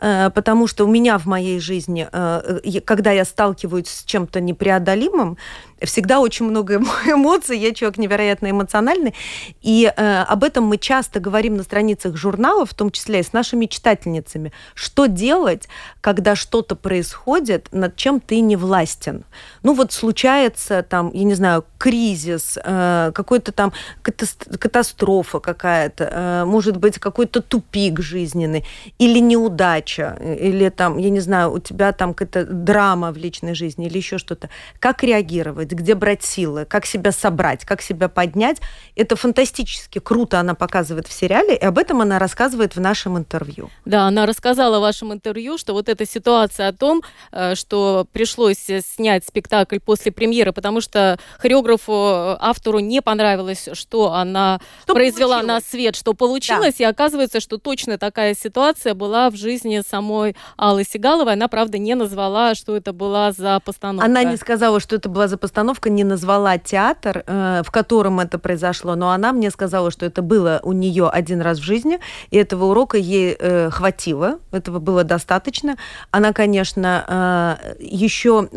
э, 0.00 0.30
потому 0.30 0.68
что 0.68 0.84
у 0.84 0.88
меня 0.88 1.18
в 1.18 1.26
моей 1.26 1.58
жизни, 1.58 2.08
э, 2.12 2.80
когда 2.84 3.10
я 3.10 3.24
сталкиваюсь 3.24 3.88
с 3.88 4.04
чем-то 4.04 4.40
непреодолимым, 4.40 5.36
всегда 5.82 6.20
очень 6.20 6.46
много 6.46 6.76
эмоций, 7.06 7.58
я 7.58 7.74
человек 7.74 7.98
невероятно 7.98 8.48
эмоциональный, 8.48 9.14
и 9.62 9.92
э, 9.96 10.22
об 10.22 10.44
этом 10.44 10.62
мы 10.64 10.78
часто 10.78 11.18
говорим 11.18 11.56
на 11.56 11.64
страницах 11.64 12.16
журналов, 12.16 12.70
в 12.70 12.74
том 12.74 12.92
числе 12.92 13.18
и 13.18 13.24
с 13.24 13.32
нашими 13.32 13.66
читательницами. 13.66 14.52
Что 14.74 15.06
делать, 15.06 15.68
когда 16.00 16.36
что-то 16.36 16.76
происходит, 16.76 17.66
над 17.72 17.96
чем 17.96 18.20
ты 18.20 18.38
не 18.38 18.54
властен? 18.54 19.24
Ну 19.64 19.74
вот 19.74 19.90
случается 19.90 20.84
там, 20.84 21.10
я 21.12 21.24
не 21.24 21.34
знаю, 21.34 21.64
кризис, 21.78 22.56
какой-то 22.62 23.50
там 23.50 23.72
катастрофа 24.02 25.40
какая-то, 25.40 26.11
э, 26.12 26.44
может 26.44 26.76
быть 26.76 26.98
какой-то 26.98 27.42
тупик 27.42 28.00
жизненный, 28.00 28.64
или 28.98 29.18
неудача, 29.18 30.18
или 30.22 30.68
там, 30.68 30.98
я 30.98 31.10
не 31.10 31.20
знаю, 31.20 31.52
у 31.52 31.58
тебя 31.58 31.92
там 31.92 32.14
какая-то 32.14 32.50
драма 32.50 33.12
в 33.12 33.16
личной 33.16 33.54
жизни, 33.54 33.86
или 33.86 33.98
еще 33.98 34.18
что-то. 34.18 34.48
Как 34.78 35.02
реагировать? 35.02 35.72
где 35.72 35.94
брать 35.94 36.22
силы, 36.22 36.64
как 36.64 36.86
себя 36.86 37.12
собрать, 37.12 37.64
как 37.64 37.82
себя 37.82 38.08
поднять. 38.08 38.60
Это 38.96 39.16
фантастически 39.16 39.98
круто 39.98 40.40
она 40.40 40.54
показывает 40.54 41.06
в 41.06 41.12
сериале, 41.12 41.56
и 41.56 41.64
об 41.64 41.78
этом 41.78 42.00
она 42.00 42.18
рассказывает 42.18 42.76
в 42.76 42.80
нашем 42.80 43.18
интервью. 43.18 43.70
Да, 43.84 44.06
она 44.06 44.26
рассказала 44.26 44.78
в 44.78 44.82
вашем 44.82 45.12
интервью, 45.12 45.58
что 45.58 45.72
вот 45.72 45.88
эта 45.88 46.06
ситуация 46.06 46.68
о 46.68 46.72
том, 46.72 47.02
э, 47.32 47.54
что 47.54 48.06
пришлось 48.12 48.58
снять 48.58 49.26
спектакль 49.26 49.78
после 49.78 50.12
премьеры, 50.12 50.52
потому 50.52 50.80
что 50.80 51.18
хореографу, 51.38 51.92
э, 51.92 52.36
автору 52.40 52.78
не 52.78 53.02
понравилось, 53.02 53.68
что 53.72 54.12
она 54.12 54.60
что 54.84 54.94
произвела 54.94 55.40
получилось? 55.40 55.64
на 55.64 55.70
свет, 55.70 55.96
что 56.02 56.14
получилось, 56.14 56.74
да. 56.78 56.84
и 56.84 56.86
оказывается, 56.88 57.38
что 57.38 57.58
точно 57.58 57.96
такая 57.96 58.34
ситуация 58.34 58.94
была 58.94 59.30
в 59.30 59.36
жизни 59.36 59.82
самой 59.88 60.34
Аллы 60.56 60.82
Сигаловой. 60.82 61.34
Она, 61.34 61.46
правда, 61.46 61.78
не 61.78 61.94
назвала, 61.94 62.56
что 62.56 62.76
это 62.76 62.92
была 62.92 63.30
за 63.30 63.60
постановка. 63.64 64.04
Она 64.04 64.24
не 64.24 64.36
сказала, 64.36 64.80
что 64.80 64.96
это 64.96 65.08
была 65.08 65.28
за 65.28 65.38
постановка 65.38 65.90
не 65.90 66.02
назвала 66.02 66.58
театр, 66.58 67.22
э, 67.24 67.62
в 67.64 67.70
котором 67.70 68.18
это 68.18 68.40
произошло, 68.40 68.96
но 68.96 69.10
она 69.10 69.32
мне 69.32 69.52
сказала, 69.52 69.92
что 69.92 70.04
это 70.04 70.22
было 70.22 70.58
у 70.64 70.72
нее 70.72 71.08
один 71.08 71.40
раз 71.40 71.58
в 71.58 71.62
жизни, 71.62 72.00
и 72.32 72.36
этого 72.36 72.64
урока 72.64 72.98
ей 72.98 73.36
э, 73.38 73.70
хватило, 73.70 74.40
этого 74.50 74.80
было 74.80 75.04
достаточно. 75.04 75.76
Она, 76.10 76.32
конечно, 76.32 77.58
э, 77.62 77.74
еще 77.78 78.48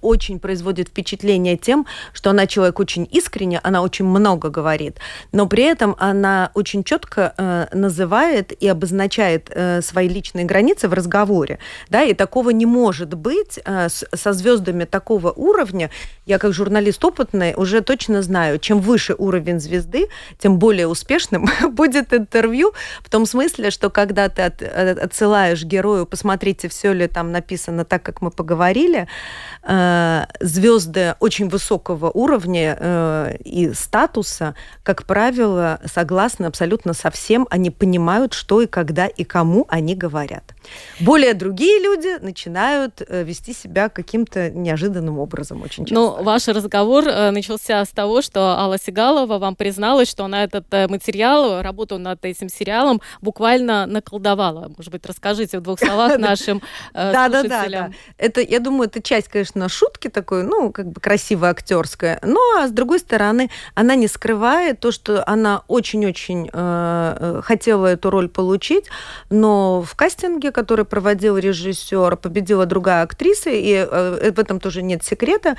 очень 0.00 0.38
производит 0.38 0.90
впечатление 0.90 1.56
тем, 1.56 1.86
что 2.12 2.30
она 2.30 2.46
человек 2.46 2.78
очень 2.78 3.08
искренне, 3.10 3.58
она 3.64 3.82
очень 3.82 4.04
много 4.04 4.48
говорит, 4.48 4.98
но 5.32 5.46
при 5.46 5.64
этом 5.64 5.96
она 5.98 6.52
очень 6.54 6.67
четко 6.84 7.68
называет 7.72 8.52
и 8.52 8.68
обозначает 8.68 9.50
свои 9.80 10.08
личные 10.08 10.44
границы 10.44 10.88
в 10.88 10.92
разговоре, 10.92 11.58
да, 11.88 12.02
и 12.02 12.14
такого 12.14 12.50
не 12.50 12.66
может 12.66 13.14
быть 13.14 13.58
со 13.64 14.32
звездами 14.32 14.84
такого 14.84 15.32
уровня, 15.32 15.90
я 16.26 16.38
как 16.38 16.52
журналист 16.52 17.04
опытный 17.04 17.54
уже 17.56 17.80
точно 17.80 18.22
знаю, 18.22 18.58
чем 18.58 18.80
выше 18.80 19.14
уровень 19.16 19.60
звезды, 19.60 20.08
тем 20.38 20.58
более 20.58 20.86
успешным 20.86 21.46
будет 21.70 22.12
интервью, 22.12 22.72
в 23.02 23.10
том 23.10 23.26
смысле, 23.26 23.70
что 23.70 23.90
когда 23.90 24.28
ты 24.28 24.42
от, 24.42 24.62
отсылаешь 24.62 25.64
герою, 25.64 26.06
посмотрите, 26.06 26.68
все 26.68 26.92
ли 26.92 27.06
там 27.06 27.32
написано 27.32 27.84
так, 27.84 28.02
как 28.02 28.20
мы 28.20 28.30
поговорили, 28.30 29.08
э, 29.62 30.26
звезды 30.40 31.14
очень 31.20 31.48
высокого 31.48 32.10
уровня 32.10 32.76
э, 32.78 33.36
и 33.44 33.72
статуса, 33.72 34.54
как 34.82 35.04
правило, 35.04 35.80
согласны 35.84 36.47
абсолютно 36.48 36.92
со 36.92 37.10
всем, 37.10 37.46
они 37.50 37.70
понимают, 37.70 38.32
что 38.32 38.62
и 38.62 38.66
когда 38.66 39.06
и 39.06 39.24
кому 39.24 39.66
они 39.68 39.94
говорят. 39.94 40.54
Более 41.00 41.34
другие 41.34 41.80
люди 41.80 42.18
начинают 42.20 43.02
э, 43.06 43.22
вести 43.22 43.52
себя 43.52 43.88
каким-то 43.88 44.50
неожиданным 44.50 45.18
образом 45.18 45.62
очень 45.62 45.84
часто. 45.84 45.94
Ну, 45.94 46.22
ваш 46.22 46.48
разговор 46.48 47.06
э, 47.06 47.30
начался 47.30 47.84
с 47.84 47.88
того, 47.88 48.22
что 48.22 48.40
Алла 48.58 48.78
Сигалова 48.78 49.38
вам 49.38 49.56
призналась, 49.56 50.08
что 50.08 50.24
она 50.24 50.44
этот 50.44 50.66
э, 50.72 50.88
материал, 50.88 51.62
работу 51.62 51.98
над 51.98 52.24
этим 52.24 52.48
сериалом 52.48 53.00
буквально 53.20 53.86
наколдовала. 53.86 54.72
Может 54.76 54.92
быть, 54.92 55.06
расскажите 55.06 55.58
в 55.58 55.62
двух 55.62 55.78
словах 55.78 56.18
нашим 56.18 56.60
слушателям. 56.92 57.12
Да, 57.12 57.28
да, 57.28 57.68
да. 57.68 57.90
Это, 58.16 58.40
я 58.40 58.60
думаю, 58.60 58.88
это 58.88 59.02
часть, 59.02 59.28
конечно, 59.28 59.68
шутки 59.68 60.08
такой, 60.08 60.42
ну, 60.42 60.72
как 60.72 60.90
бы 60.90 61.00
красиво 61.00 61.48
актерская. 61.48 62.18
Но, 62.22 62.40
а 62.58 62.68
с 62.68 62.70
другой 62.70 62.98
стороны, 62.98 63.50
она 63.74 63.94
не 63.94 64.08
скрывает 64.08 64.80
то, 64.80 64.92
что 64.92 65.28
она 65.28 65.62
очень-очень 65.68 66.37
э, 66.52 67.40
хотела 67.42 67.86
эту 67.86 68.10
роль 68.10 68.28
получить, 68.28 68.86
но 69.30 69.82
в 69.82 69.94
кастинге, 69.94 70.52
который 70.52 70.84
проводил 70.84 71.36
режиссер, 71.38 72.16
победила 72.16 72.66
другая 72.66 73.02
актриса, 73.02 73.50
и 73.50 73.72
э, 73.72 74.30
в 74.30 74.38
этом 74.38 74.60
тоже 74.60 74.82
нет 74.82 75.02
секрета. 75.04 75.56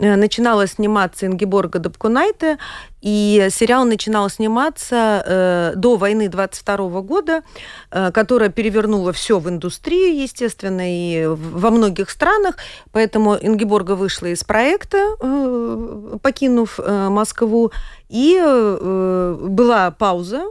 Э, 0.00 0.16
начинала 0.16 0.66
сниматься 0.66 1.26
Ингеборга 1.26 1.78
Дабкунайте, 1.78 2.58
и 3.02 3.48
сериал 3.50 3.84
начинал 3.84 4.30
сниматься 4.30 5.22
э, 5.26 5.72
до 5.76 5.96
войны 5.96 6.28
22 6.28 7.02
года, 7.02 7.42
э, 7.90 8.10
которая 8.12 8.48
перевернула 8.48 9.12
все 9.12 9.38
в 9.38 9.48
индустрии, 9.48 10.22
естественно, 10.22 10.82
и 10.84 11.26
во 11.26 11.70
многих 11.70 12.08
странах. 12.08 12.56
Поэтому 12.92 13.36
Ингеборга 13.36 13.92
вышла 13.92 14.26
из 14.26 14.42
проекта, 14.42 15.16
э, 15.20 16.18
покинув 16.22 16.80
э, 16.80 17.08
Москву, 17.08 17.70
И 18.08 18.38
э, 18.42 19.36
была 19.48 19.90
пауза, 19.90 20.46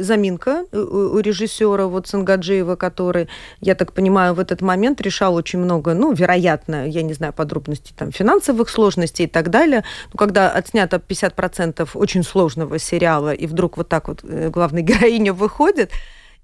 заминка 0.00 0.64
у, 0.72 0.76
у 0.76 1.18
режиссера 1.20 1.86
вот 1.86 2.06
Сангаджиева, 2.06 2.76
который, 2.76 3.28
я 3.60 3.74
так 3.74 3.92
понимаю, 3.92 4.34
в 4.34 4.40
этот 4.40 4.60
момент 4.60 5.00
решал 5.00 5.34
очень 5.34 5.58
много, 5.58 5.94
ну, 5.94 6.12
вероятно, 6.12 6.88
я 6.88 7.02
не 7.02 7.12
знаю 7.12 7.32
подробностей 7.32 7.94
там 7.96 8.12
финансовых 8.12 8.68
сложностей 8.68 9.26
и 9.26 9.28
так 9.28 9.50
далее. 9.50 9.84
Но 10.12 10.18
когда 10.18 10.50
отснято 10.50 10.96
50% 10.96 11.88
очень 11.94 12.22
сложного 12.22 12.78
сериала, 12.78 13.32
и 13.32 13.46
вдруг 13.46 13.76
вот 13.76 13.88
так 13.88 14.08
вот 14.08 14.20
э, 14.24 14.50
главная 14.50 14.82
героиня 14.90 15.32
выходит, 15.32 15.90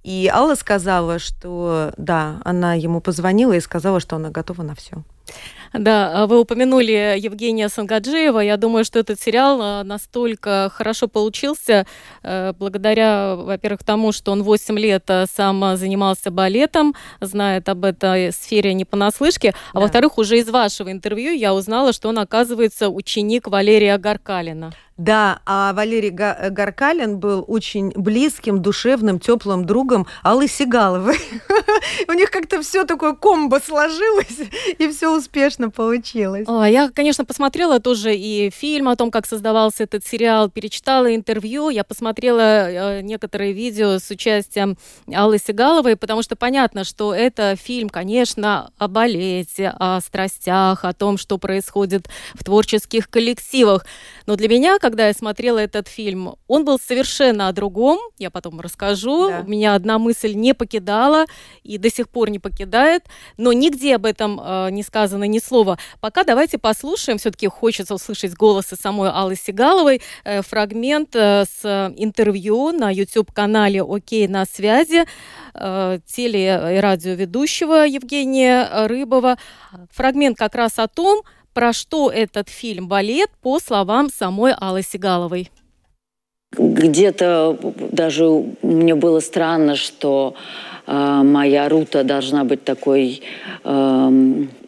и 0.05 0.31
Алла 0.33 0.55
сказала, 0.55 1.19
что 1.19 1.93
да, 1.97 2.41
она 2.45 2.75
ему 2.75 3.01
позвонила 3.01 3.53
и 3.53 3.61
сказала, 3.61 4.01
что 4.01 4.17
она 4.17 4.31
готова 4.31 4.63
на 4.63 4.75
все. 4.75 5.03
Да, 5.73 6.13
а 6.15 6.27
вы 6.27 6.41
упомянули 6.41 7.17
Евгения 7.19 7.69
Сангаджиева. 7.69 8.41
Я 8.41 8.57
думаю, 8.57 8.85
что 8.85 8.99
этот 8.99 9.21
сериал 9.21 9.61
а, 9.61 9.85
настолько 9.85 10.71
хорошо 10.75 11.09
получился 11.09 11.87
э, 12.23 12.53
благодаря, 12.59 13.37
во-первых, 13.37 13.85
тому, 13.85 14.13
что 14.13 14.33
он 14.33 14.43
8 14.43 14.79
лет 14.79 15.05
а, 15.09 15.27
сам 15.27 15.77
занимался 15.77 16.31
балетом, 16.31 16.95
знает 17.21 17.69
об 17.69 17.85
этой 17.85 18.33
сфере 18.33 18.73
не 18.75 18.85
понаслышке, 18.85 19.55
а 19.73 19.75
да. 19.75 19.81
во-вторых, 19.81 20.19
уже 20.19 20.39
из 20.39 20.49
вашего 20.49 20.91
интервью 20.91 21.33
я 21.33 21.55
узнала, 21.55 21.93
что 21.93 22.09
он, 22.09 22.19
оказывается, 22.19 22.89
ученик 22.89 23.49
Валерия 23.49 23.99
Гаркалина. 23.99 24.73
Да, 24.99 25.43
а 25.47 25.73
Валерий 25.75 26.11
Гаркалин 26.11 27.19
был 27.19 27.45
очень 27.47 27.93
близким, 27.95 28.61
душевным, 28.61 29.21
теплым 29.21 29.65
другом 29.65 30.09
Аллы 30.25 30.49
Сигаловой. 30.49 31.19
У 32.09 32.13
них 32.15 32.33
как-то 32.33 32.61
все 32.63 32.85
такое 32.85 33.13
комбо 33.13 33.61
сложилось, 33.65 34.41
и 34.79 34.89
все 34.89 35.17
успешно 35.17 35.58
получилось. 35.71 36.47
А, 36.49 36.69
я, 36.69 36.91
конечно, 36.91 37.25
посмотрела 37.25 37.81
тоже 37.81 38.15
и 38.15 38.51
фильм 38.51 38.89
о 38.89 38.97
том, 38.97 39.11
как 39.11 39.27
создавался 39.27 39.85
этот 39.85 40.07
сериал, 40.07 40.49
перечитала 40.49 41.15
интервью, 41.15 41.69
я 41.69 41.85
посмотрела 41.85 42.71
э, 42.71 43.01
некоторые 43.03 43.53
видео 43.53 43.99
с 43.99 44.11
участием 44.11 44.79
Аллы 45.13 45.39
Сигаловой, 45.39 45.97
потому 45.97 46.23
что 46.23 46.37
понятно, 46.37 46.85
что 46.85 47.15
это 47.15 47.57
фильм, 47.57 47.89
конечно, 47.89 48.71
о 48.79 48.89
балете, 48.89 49.73
о 49.79 50.01
страстях, 50.01 50.85
о 50.85 50.93
том, 50.93 51.19
что 51.19 51.39
происходит 51.39 52.09
в 52.35 52.45
творческих 52.45 53.11
коллективах. 53.11 53.85
Но 54.29 54.37
для 54.37 54.47
меня, 54.47 54.79
когда 54.79 55.07
я 55.07 55.15
смотрела 55.15 55.57
этот 55.57 55.89
фильм, 55.89 56.35
он 56.49 56.67
был 56.67 56.79
совершенно 56.79 57.49
о 57.49 57.53
другом. 57.53 57.99
Я 58.19 58.31
потом 58.31 58.61
расскажу. 58.61 59.31
Да. 59.31 59.41
Меня 59.47 59.75
одна 59.75 59.99
мысль 59.99 60.35
не 60.35 60.53
покидала 60.53 61.25
и 61.63 61.79
до 61.79 61.91
сих 61.91 62.11
пор 62.11 62.29
не 62.29 62.39
покидает. 62.39 63.05
Но 63.39 63.55
нигде 63.55 63.95
об 63.95 64.05
этом 64.05 64.39
э, 64.39 64.69
не 64.71 64.83
сказано 64.83 65.25
ни 65.25 65.39
слова. 65.39 65.79
Пока 66.03 66.25
давайте 66.25 66.59
послушаем. 66.59 67.17
Все-таки 67.17 67.47
хочется 67.47 67.95
услышать 67.95 68.35
голосы 68.35 68.77
самой 68.77 69.09
Аллы 69.09 69.35
Сигаловой. 69.35 70.03
Э, 70.25 70.43
фрагмент 70.43 71.17
э, 71.17 71.47
с 71.47 71.91
интервью 71.97 72.73
на 72.73 72.91
YouTube-канале 72.91 73.83
«Окей, 73.83 74.29
на 74.29 74.45
связи» 74.45 75.07
э, 75.55 75.99
теле- 76.05 76.77
и 76.77 76.81
радиоведущего 76.81 77.87
Евгения 77.87 78.69
Рыбова. 78.89 79.39
Фрагмент 79.93 80.37
как 80.37 80.55
раз 80.55 80.79
о 80.79 80.87
том, 80.87 81.23
про 81.59 81.73
что 81.73 82.09
этот 82.09 82.49
фильм 82.49 82.87
«Балет» 82.87 83.31
по 83.43 83.59
словам 83.59 84.11
самой 84.11 84.53
Аллы 84.61 84.83
Сигаловой? 84.83 85.51
Где-то 86.57 87.59
даже 87.91 88.45
мне 88.63 88.95
было 88.95 89.19
странно, 89.19 89.75
что 89.75 90.37
э, 90.87 90.93
моя 90.93 91.69
рута 91.69 92.05
должна 92.05 92.45
быть 92.45 92.63
такой, 92.63 93.23
э, 93.65 94.11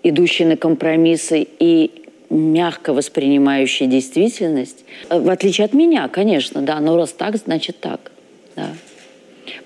идущей 0.02 0.46
на 0.46 0.56
компромиссы 0.56 1.46
и 1.60 1.92
мягко 2.28 2.92
воспринимающей 2.92 3.86
действительность. 3.86 4.84
В 5.08 5.30
отличие 5.30 5.66
от 5.66 5.74
меня, 5.74 6.08
конечно, 6.08 6.60
да, 6.60 6.80
но 6.80 6.96
раз 6.96 7.12
так, 7.12 7.36
значит 7.36 7.78
так. 7.78 8.10
Да. 8.56 8.66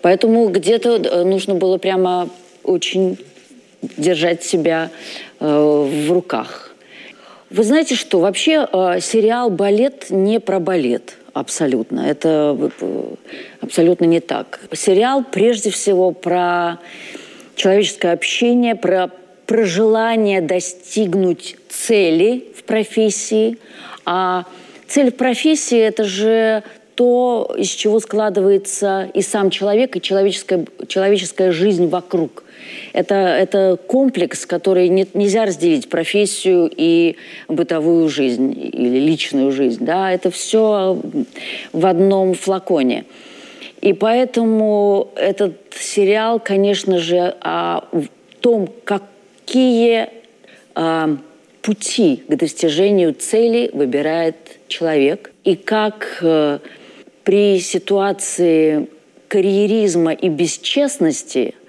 Поэтому 0.02 0.50
где-то 0.50 0.96
э, 0.96 1.24
нужно 1.24 1.54
было 1.54 1.78
прямо 1.78 2.28
очень 2.64 3.16
держать 3.96 4.44
себя 4.44 4.90
э, 5.40 5.46
в 5.46 6.12
руках. 6.12 6.73
Вы 7.54 7.62
знаете 7.62 7.94
что, 7.94 8.18
вообще 8.18 8.66
э, 8.72 8.98
сериал 9.00 9.48
«Балет» 9.48 10.06
не 10.10 10.40
про 10.40 10.58
балет 10.58 11.18
абсолютно. 11.34 12.00
Это 12.00 12.58
э, 12.80 13.14
абсолютно 13.60 14.06
не 14.06 14.18
так. 14.18 14.58
Сериал 14.72 15.22
прежде 15.22 15.70
всего 15.70 16.10
про 16.10 16.80
человеческое 17.54 18.12
общение, 18.12 18.74
про, 18.74 19.08
про 19.46 19.64
желание 19.66 20.40
достигнуть 20.40 21.56
цели 21.68 22.44
в 22.56 22.64
профессии. 22.64 23.58
А 24.04 24.46
цель 24.88 25.12
в 25.12 25.14
профессии– 25.14 25.78
это 25.80 26.02
же 26.02 26.64
то, 26.94 27.54
из 27.58 27.68
чего 27.68 28.00
складывается 28.00 29.10
и 29.14 29.22
сам 29.22 29.50
человек, 29.50 29.96
и 29.96 30.00
человеческая, 30.00 30.64
человеческая 30.86 31.50
жизнь 31.52 31.88
вокруг. 31.88 32.44
Это, 32.92 33.14
это 33.14 33.78
комплекс, 33.86 34.46
который 34.46 34.88
не, 34.88 35.06
нельзя 35.14 35.44
разделить 35.44 35.88
профессию 35.88 36.70
и 36.74 37.16
бытовую 37.48 38.08
жизнь 38.08 38.52
или 38.52 38.98
личную 38.98 39.50
жизнь. 39.52 39.84
Да? 39.84 40.12
Это 40.12 40.30
все 40.30 40.98
в 41.72 41.86
одном 41.86 42.34
флаконе. 42.34 43.04
И 43.80 43.92
поэтому 43.92 45.10
этот 45.16 45.56
сериал, 45.78 46.40
конечно 46.40 46.98
же, 46.98 47.34
о 47.40 47.84
том, 48.40 48.68
какие 48.84 50.08
э, 50.74 51.16
пути 51.60 52.22
к 52.28 52.36
достижению 52.36 53.14
цели 53.14 53.70
выбирает 53.72 54.36
человек, 54.68 55.32
и 55.44 55.56
как 55.56 56.18
э, 56.22 56.58
при 57.24 57.58
ситуации 57.60 58.88
карьеризма 59.28 60.12
и 60.12 60.28
бесчестности– 60.28 61.54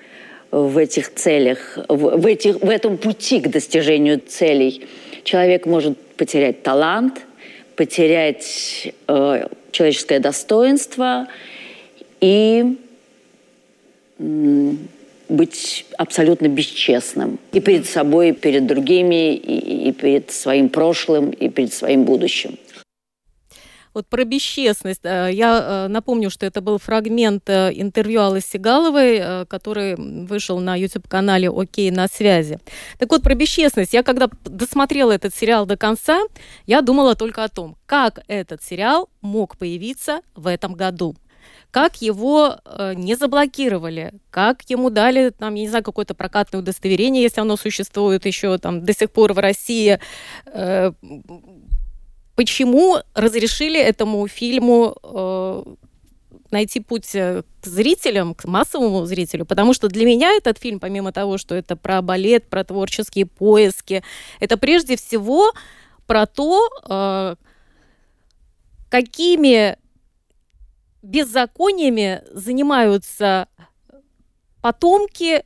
в 0.56 0.78
этих 0.78 1.14
целях, 1.14 1.78
в, 1.90 2.18
в, 2.18 2.26
этих, 2.26 2.62
в 2.62 2.70
этом 2.70 2.98
пути 2.98 3.42
к 3.42 3.50
достижению 3.50 4.22
целей. 4.26 4.88
Человек 5.26 5.66
может 5.66 5.98
потерять 6.16 6.64
талант, 6.64 7.26
потерять 7.76 8.94
э, 9.08 9.48
человеческое 9.72 10.20
достоинство 10.20 11.28
и 12.22 12.78
быть 15.28 15.86
абсолютно 15.98 16.48
бесчестным 16.48 17.38
и 17.52 17.60
перед 17.60 17.86
собой, 17.86 18.30
и 18.30 18.32
перед 18.32 18.66
другими, 18.66 19.36
и, 19.36 19.90
и 19.90 19.92
перед 19.92 20.32
своим 20.32 20.70
прошлым, 20.70 21.32
и 21.32 21.50
перед 21.50 21.74
своим 21.74 22.06
будущим. 22.06 22.58
Вот 23.96 24.08
про 24.08 24.26
бесчестность. 24.26 25.06
Э, 25.06 25.30
я 25.32 25.86
э, 25.86 25.88
напомню, 25.88 26.30
что 26.30 26.46
это 26.46 26.60
был 26.60 26.80
фрагмент 26.80 27.50
э, 27.50 27.72
интервью 27.74 28.22
Аллы 28.22 28.42
Сигаловой, 28.42 29.46
который 29.48 29.96
вышел 29.96 30.60
на 30.60 30.76
YouTube-канале 30.76 31.50
«Окей, 31.50 31.92
на 31.92 32.10
связи». 32.10 32.60
Так 33.00 33.10
вот, 33.10 33.24
про 33.24 33.36
бесчестность. 33.36 33.94
Я 33.94 34.04
когда 34.04 34.30
досмотрела 34.44 35.14
этот 35.14 35.34
сериал 35.34 35.66
до 35.66 35.78
конца, 35.78 36.20
я 36.68 36.82
думала 36.82 37.16
только 37.16 37.46
о 37.46 37.48
том, 37.48 37.78
как 37.86 38.20
этот 38.28 38.62
сериал 38.62 39.10
мог 39.22 39.58
появиться 39.58 40.20
в 40.36 40.48
этом 40.48 40.74
году 40.76 41.16
как 41.72 42.02
его 42.02 42.56
э, 42.64 42.94
не 42.96 43.16
заблокировали, 43.16 44.14
как 44.30 44.62
ему 44.70 44.90
дали, 44.90 45.32
там, 45.32 45.56
я 45.56 45.62
не 45.64 45.68
знаю, 45.68 45.84
какое-то 45.84 46.14
прокатное 46.14 46.62
удостоверение, 46.62 47.24
если 47.24 47.42
оно 47.42 47.58
существует 47.58 48.26
еще 48.26 48.58
там 48.60 48.86
до 48.86 48.94
сих 48.94 49.12
пор 49.12 49.34
в 49.34 49.40
России, 49.40 50.00
э, 50.46 50.92
почему 52.36 52.98
разрешили 53.14 53.80
этому 53.80 54.28
фильму 54.28 54.96
э, 55.04 55.64
найти 56.52 56.80
путь 56.80 57.16
э, 57.16 57.44
к 57.62 57.66
зрителям, 57.66 58.36
к 58.36 58.46
массовому 58.46 59.06
зрителю, 59.06 59.46
потому 59.46 59.74
что 59.74 59.88
для 59.88 60.06
меня 60.06 60.32
этот 60.34 60.58
фильм, 60.58 60.80
помимо 60.80 61.12
того, 61.12 61.38
что 61.38 61.56
это 61.56 61.76
про 61.76 62.02
балет, 62.02 62.50
про 62.50 62.64
творческие 62.64 63.26
поиски, 63.26 64.04
это 64.40 64.58
прежде 64.58 64.96
всего 64.96 65.54
про 66.08 66.26
то, 66.26 66.70
э, 66.88 67.36
какими 68.90 69.78
беззакониями 71.02 72.24
занимаются 72.32 73.48
потомки 74.62 75.44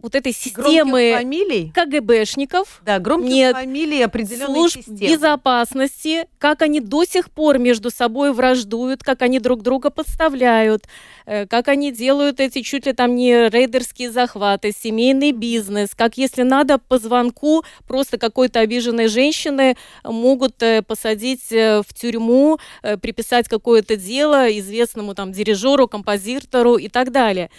вот 0.00 0.14
этой 0.14 0.32
системы 0.32 1.12
фамилий? 1.16 1.72
КГБшников. 1.74 2.80
Да, 2.84 3.00
громких 3.00 3.30
нет, 3.30 3.56
фамилий 3.56 4.02
определенной 4.02 4.54
служб 4.54 4.76
системы. 4.76 5.12
безопасности, 5.12 6.28
как 6.38 6.62
они 6.62 6.80
до 6.80 7.04
сих 7.04 7.30
пор 7.30 7.58
между 7.58 7.90
собой 7.90 8.32
враждуют, 8.32 9.02
как 9.02 9.22
они 9.22 9.40
друг 9.40 9.62
друга 9.62 9.90
подставляют, 9.90 10.84
э, 11.26 11.46
как 11.46 11.66
они 11.66 11.90
делают 11.90 12.38
эти 12.38 12.62
чуть 12.62 12.86
ли 12.86 12.92
там 12.92 13.16
не 13.16 13.48
рейдерские 13.48 14.12
захваты, 14.12 14.72
семейный 14.72 15.32
бизнес, 15.32 15.90
как 15.96 16.16
если 16.16 16.42
надо 16.42 16.78
по 16.78 16.98
звонку 16.98 17.64
просто 17.88 18.18
какой-то 18.18 18.60
обиженной 18.60 19.08
женщины 19.08 19.76
могут 20.04 20.62
э, 20.62 20.82
посадить 20.82 21.50
э, 21.50 21.82
в 21.82 21.92
тюрьму, 21.92 22.58
приписать 23.02 23.48
какое-то 23.48 23.96
дело 23.96 24.46
известному 24.58 25.14
там 25.14 25.32
дирижеру, 25.32 25.88
композитору 25.88 26.76
и 26.76 26.88
так 26.88 27.10
далее. 27.10 27.50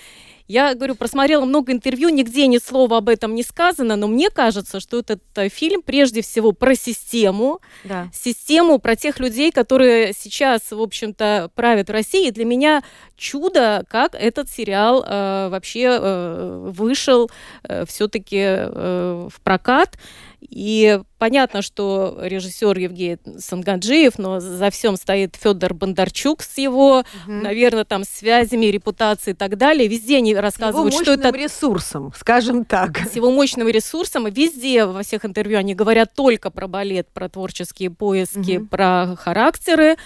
Я 0.49 0.73
говорю, 0.73 0.95
просмотрела 0.95 1.45
много 1.45 1.71
интервью, 1.71 2.09
нигде 2.09 2.47
ни 2.47 2.57
слова 2.57 2.97
об 2.97 3.07
этом 3.07 3.35
не 3.35 3.43
сказано, 3.43 3.95
но 3.95 4.07
мне 4.07 4.31
кажется, 4.31 4.79
что 4.79 4.97
этот 4.97 5.21
э, 5.35 5.47
фильм 5.47 5.83
прежде 5.83 6.23
всего 6.23 6.53
про 6.53 6.73
систему, 6.73 7.59
да. 7.83 8.09
систему 8.12 8.79
про 8.79 8.95
тех 8.95 9.19
людей, 9.19 9.51
которые 9.51 10.12
сейчас, 10.12 10.71
в 10.71 10.81
общем-то, 10.81 11.51
правят 11.53 11.89
в 11.89 11.91
России. 11.91 12.29
И 12.29 12.31
для 12.31 12.45
меня 12.45 12.81
чудо, 13.15 13.85
как 13.89 14.15
этот 14.15 14.49
сериал 14.49 15.05
э, 15.05 15.49
вообще 15.49 15.99
э, 16.01 16.71
вышел 16.71 17.29
э, 17.63 17.85
все-таки 17.85 18.41
э, 18.41 19.29
в 19.31 19.41
прокат. 19.41 19.99
И 20.41 20.99
понятно, 21.19 21.62
что 21.62 22.17
режиссер 22.19 22.77
Евгений 22.77 23.17
Сангаджиев, 23.38 24.17
но 24.17 24.39
за 24.39 24.71
всем 24.71 24.95
стоит 24.95 25.36
Федор 25.36 25.73
Бондарчук 25.73 26.41
с 26.41 26.58
его, 26.58 26.99
угу. 26.99 27.05
наверное, 27.32 27.86
там 27.86 28.03
связями, 28.03 28.67
репутацией 28.67 29.34
и 29.34 29.38
так 29.38 29.58
далее. 29.58 29.88
Везде 29.88 30.17
они 30.17 30.34
рассказывают, 30.34 30.93
его 30.93 31.03
что 31.03 31.13
это... 31.13 31.29
ресурсом, 31.29 32.12
скажем 32.17 32.65
так. 32.65 32.97
С 32.99 33.15
его 33.15 33.32
мощным 33.32 33.67
ресурсом. 33.67 34.27
И 34.27 34.32
везде, 34.32 34.86
во 34.86 35.03
всех 35.03 35.25
интервью 35.25 35.60
они 35.60 35.75
говорят 35.75 36.13
только 36.15 36.49
про 36.49 36.67
балет, 36.67 37.08
про 37.13 37.29
творческие 37.29 37.91
поиски, 37.91 38.58
угу. 38.58 38.67
про 38.67 39.15
характеры 39.17 39.97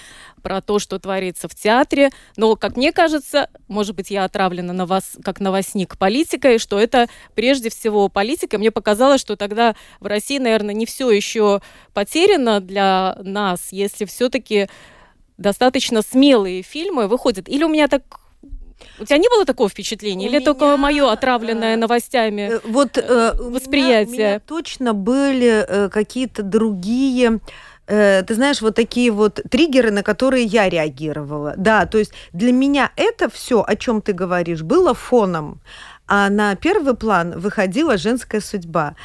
про 0.43 0.62
то, 0.62 0.78
что 0.78 0.99
творится 0.99 1.47
в 1.47 1.56
театре. 1.56 2.12
Но, 2.36 2.56
как 2.56 2.76
мне 2.78 2.91
кажется, 2.91 3.49
может 3.67 3.95
быть, 3.95 4.12
я 4.12 4.26
отравлена 4.26 4.73
на 4.73 4.86
вас, 4.86 5.17
как 5.23 5.39
новостник 5.39 5.97
политикой, 5.97 6.60
что 6.60 6.78
это 6.78 7.08
прежде 7.34 7.69
всего 7.69 8.10
политика. 8.10 8.58
Мне 8.60 8.69
показалось, 8.69 9.21
что 9.21 9.36
тогда 9.36 9.76
в 9.99 10.06
России, 10.06 10.38
наверное, 10.38 10.76
не 10.76 10.86
все 10.86 11.03
еще 11.12 11.62
потеряно 11.94 12.60
для 12.60 13.18
нас, 13.24 13.70
если 13.72 14.06
все-таки 14.06 14.68
достаточно 15.38 16.02
смелые 16.02 16.62
фильмы 16.62 17.08
выходят. 17.08 17.50
Или 17.50 17.63
у 17.63 17.70
меня 17.70 17.88
так 17.88 18.04
у 19.00 19.06
тебя 19.06 19.18
не 19.18 19.30
было 19.30 19.46
такого 19.46 19.70
впечатления? 19.70 20.28
У 20.28 20.30
Или 20.30 20.38
меня... 20.38 20.46
только 20.46 20.78
мое 20.78 21.12
отравленное 21.12 21.76
э, 21.76 21.78
новостями 21.78 22.54
э, 22.54 22.60
вот, 22.66 22.98
э, 22.98 23.34
восприятие? 23.39 24.08
У 24.08 24.12
меня, 24.12 24.26
у 24.26 24.30
меня 24.30 24.39
точно 24.39 24.94
были 24.94 25.66
э, 25.68 25.89
какие-то 25.89 26.44
другие 26.44 27.39
ты 27.86 28.26
знаешь, 28.30 28.62
вот 28.62 28.76
такие 28.76 29.12
вот 29.12 29.42
триггеры, 29.52 29.92
на 29.92 30.04
которые 30.04 30.46
я 30.46 30.70
реагировала. 30.70 31.54
Да, 31.58 31.86
то 31.86 31.98
есть 31.98 32.13
для 32.32 32.54
меня 32.54 32.94
это 32.96 33.30
все, 33.30 33.62
о 33.62 33.76
чем 33.76 34.02
ты 34.02 34.13
говоришь, 34.13 34.62
было 34.62 34.94
фоном, 34.94 35.60
а 36.08 36.30
на 36.30 36.56
первый 36.56 36.96
план 36.96 37.38
выходила 37.38 37.98
женская 37.98 38.39
судьба. 38.39 38.96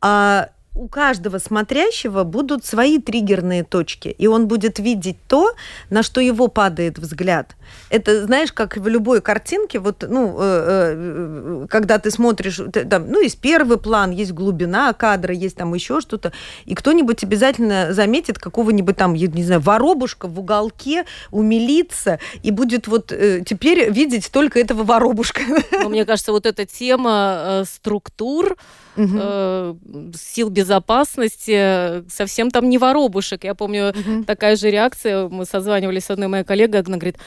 А 0.00 0.48
у 0.74 0.88
каждого 0.88 1.38
смотрящего 1.38 2.24
будут 2.24 2.64
свои 2.64 2.98
триггерные 2.98 3.62
точки, 3.62 4.08
и 4.08 4.26
он 4.26 4.48
будет 4.48 4.78
видеть 4.78 5.18
то, 5.28 5.52
на 5.90 6.02
что 6.02 6.20
его 6.20 6.48
падает 6.48 6.98
взгляд. 6.98 7.56
Это, 7.90 8.24
знаешь, 8.24 8.52
как 8.52 8.76
в 8.76 8.88
любой 8.88 9.20
картинке, 9.20 9.78
вот, 9.78 10.04
ну, 10.08 10.36
э, 10.38 11.64
э, 11.64 11.66
когда 11.68 11.98
ты 11.98 12.10
смотришь, 12.10 12.60
там, 12.88 13.10
ну, 13.10 13.20
есть 13.20 13.38
первый 13.38 13.76
план, 13.76 14.12
есть 14.12 14.32
глубина 14.32 14.92
кадра, 14.94 15.34
есть 15.34 15.56
там 15.56 15.74
еще 15.74 16.00
что-то, 16.00 16.32
и 16.64 16.74
кто-нибудь 16.74 17.22
обязательно 17.22 17.92
заметит 17.92 18.38
какого-нибудь 18.38 18.96
там, 18.96 19.12
я 19.12 19.26
не 19.26 19.44
знаю, 19.44 19.60
воробушка 19.60 20.26
в 20.26 20.40
уголке, 20.40 21.04
умилится, 21.30 22.18
и 22.42 22.50
будет 22.50 22.88
вот 22.88 23.12
э, 23.12 23.42
теперь 23.44 23.90
видеть 23.90 24.30
только 24.32 24.58
этого 24.58 24.84
воробушка. 24.84 25.42
Но 25.72 25.90
мне 25.90 26.06
кажется, 26.06 26.32
вот 26.32 26.46
эта 26.46 26.64
тема 26.64 27.64
структур, 27.66 28.56
угу. 28.96 29.08
э, 29.14 29.74
сил 30.14 30.50
безопасности, 30.62 32.08
совсем 32.08 32.50
там 32.50 32.68
не 32.68 32.78
воробушек. 32.78 33.44
Я 33.44 33.54
помню, 33.54 33.90
угу. 33.90 34.24
такая 34.24 34.56
же 34.56 34.70
реакция, 34.70 35.28
мы 35.28 35.44
созванивались 35.44 36.04
с 36.04 36.10
одной 36.10 36.28
моей 36.28 36.44
коллегой, 36.44 36.80
она 36.80 36.96
говорит, 36.96 37.18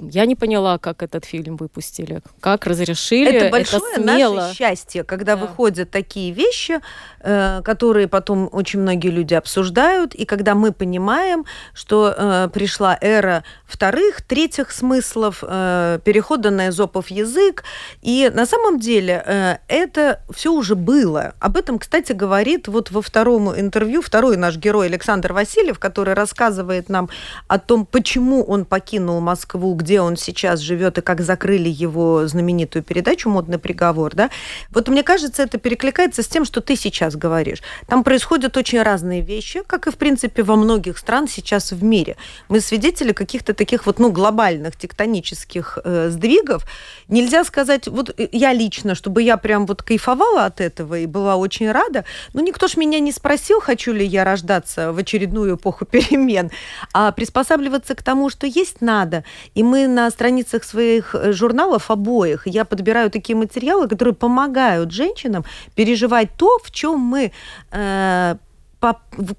я 0.00 0.26
не 0.26 0.36
поняла, 0.36 0.78
как 0.78 1.02
этот 1.02 1.24
фильм 1.24 1.56
выпустили, 1.56 2.20
как 2.40 2.66
разрешили. 2.66 3.32
Это 3.32 3.50
большое 3.50 3.82
это 3.92 4.02
смело. 4.02 4.34
наше 4.34 4.54
счастье, 4.54 5.04
когда 5.04 5.36
да. 5.36 5.42
выходят 5.42 5.90
такие 5.90 6.32
вещи, 6.32 6.80
э, 7.20 7.62
которые 7.64 8.08
потом 8.08 8.48
очень 8.52 8.80
многие 8.80 9.10
люди 9.10 9.34
обсуждают, 9.34 10.14
и 10.14 10.24
когда 10.24 10.54
мы 10.54 10.72
понимаем, 10.72 11.44
что 11.74 12.14
э, 12.16 12.48
пришла 12.52 12.96
эра 13.00 13.44
вторых, 13.66 14.22
третьих 14.22 14.70
смыслов, 14.70 15.42
э, 15.46 15.98
перехода 16.04 16.50
на 16.50 16.68
эзопов 16.68 17.08
язык, 17.08 17.64
и 18.02 18.30
на 18.32 18.46
самом 18.46 18.78
деле 18.78 19.60
это 19.68 20.20
все 20.30 20.52
уже 20.52 20.74
было. 20.74 21.34
Об 21.40 21.56
этом, 21.56 21.78
кстати, 21.78 22.12
говорит 22.12 22.68
вот 22.76 22.90
во 22.90 23.00
втором 23.00 23.58
интервью 23.58 24.02
второй 24.02 24.36
наш 24.36 24.58
герой 24.58 24.88
Александр 24.88 25.32
Васильев, 25.32 25.78
который 25.78 26.12
рассказывает 26.12 26.90
нам 26.90 27.08
о 27.48 27.58
том, 27.58 27.86
почему 27.86 28.44
он 28.44 28.66
покинул 28.66 29.20
Москву, 29.20 29.74
где 29.74 30.02
он 30.02 30.16
сейчас 30.16 30.60
живет 30.60 30.98
и 30.98 31.00
как 31.00 31.22
закрыли 31.22 31.70
его 31.70 32.26
знаменитую 32.26 32.82
передачу 32.82 33.30
«Модный 33.30 33.58
приговор». 33.58 34.14
Да? 34.14 34.28
Вот 34.70 34.88
мне 34.88 35.02
кажется, 35.02 35.42
это 35.42 35.56
перекликается 35.56 36.22
с 36.22 36.28
тем, 36.28 36.44
что 36.44 36.60
ты 36.60 36.76
сейчас 36.76 37.16
говоришь. 37.16 37.62
Там 37.86 38.04
происходят 38.04 38.54
очень 38.58 38.82
разные 38.82 39.22
вещи, 39.22 39.62
как 39.66 39.86
и, 39.86 39.90
в 39.90 39.96
принципе, 39.96 40.42
во 40.42 40.56
многих 40.56 40.98
стран 40.98 41.28
сейчас 41.28 41.72
в 41.72 41.82
мире. 41.82 42.16
Мы 42.50 42.60
свидетели 42.60 43.12
каких-то 43.12 43.54
таких 43.54 43.86
вот, 43.86 43.98
ну, 43.98 44.12
глобальных 44.12 44.76
тектонических 44.76 45.78
э, 45.82 46.10
сдвигов. 46.10 46.66
Нельзя 47.08 47.42
сказать, 47.44 47.88
вот 47.88 48.14
э, 48.20 48.28
я 48.32 48.52
лично, 48.52 48.94
чтобы 48.94 49.22
я 49.22 49.38
прям 49.38 49.64
вот 49.64 49.82
кайфовала 49.82 50.44
от 50.44 50.60
этого 50.60 50.98
и 50.98 51.06
была 51.06 51.36
очень 51.36 51.70
рада, 51.72 52.04
но 52.34 52.42
никто 52.66 52.80
ж 52.80 52.80
меня 52.80 53.00
не 53.00 53.12
спросил, 53.12 53.60
хочу 53.60 53.92
ли 53.92 54.04
я 54.04 54.24
рождаться 54.24 54.92
в 54.92 54.98
очередную 54.98 55.54
эпоху 55.54 55.84
перемен, 55.90 56.50
а 56.92 57.12
приспосабливаться 57.12 57.94
к 57.94 58.02
тому, 58.02 58.30
что 58.30 58.46
есть 58.46 58.80
надо. 58.80 59.22
И 59.54 59.62
мы 59.62 59.88
на 59.88 60.10
страницах 60.10 60.64
своих 60.64 61.14
э, 61.14 61.32
журналов 61.32 61.90
обоих, 61.90 62.46
я 62.46 62.64
подбираю 62.64 63.10
такие 63.10 63.36
материалы, 63.36 63.88
которые 63.88 64.14
помогают 64.14 64.92
женщинам 64.92 65.44
переживать 65.76 66.28
то, 66.36 66.58
в 66.64 66.70
чем 66.70 66.98
мы 66.98 67.30
э, 67.72 68.36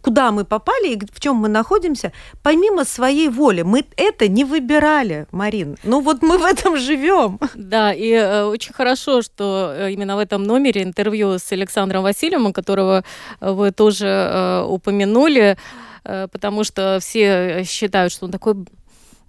куда 0.02 0.32
мы 0.32 0.46
попали 0.46 0.94
и 0.94 1.00
в 1.12 1.20
чем 1.20 1.36
мы 1.36 1.48
находимся, 1.48 2.12
помимо 2.44 2.86
своей 2.86 3.30
воли. 3.30 3.62
Мы 3.62 3.86
это 3.96 4.28
не 4.28 4.44
выбирали, 4.44 5.28
Марин. 5.32 5.78
Ну 5.84 6.02
вот 6.02 6.22
мы 6.22 6.38
в 6.38 6.44
этом 6.44 6.78
живем. 6.78 7.40
Да, 7.56 7.94
и 7.94 8.12
э, 8.12 8.44
очень 8.44 8.74
хорошо, 8.74 9.22
что 9.22 9.74
э, 9.76 9.92
именно 9.92 10.16
в 10.16 10.20
этом 10.20 10.44
номере 10.44 10.84
интервью 10.84 11.38
с 11.38 11.52
Александром 11.52 12.04
Васильевым, 12.04 12.54
которого 12.54 13.04
вы 13.40 13.72
тоже 13.72 14.08
э, 14.08 14.66
упомянули, 14.68 15.58
э, 16.04 16.28
потому 16.32 16.64
что 16.64 17.00
все 17.02 17.64
считают, 17.64 18.12
что 18.12 18.26
он 18.26 18.32
такой 18.32 18.56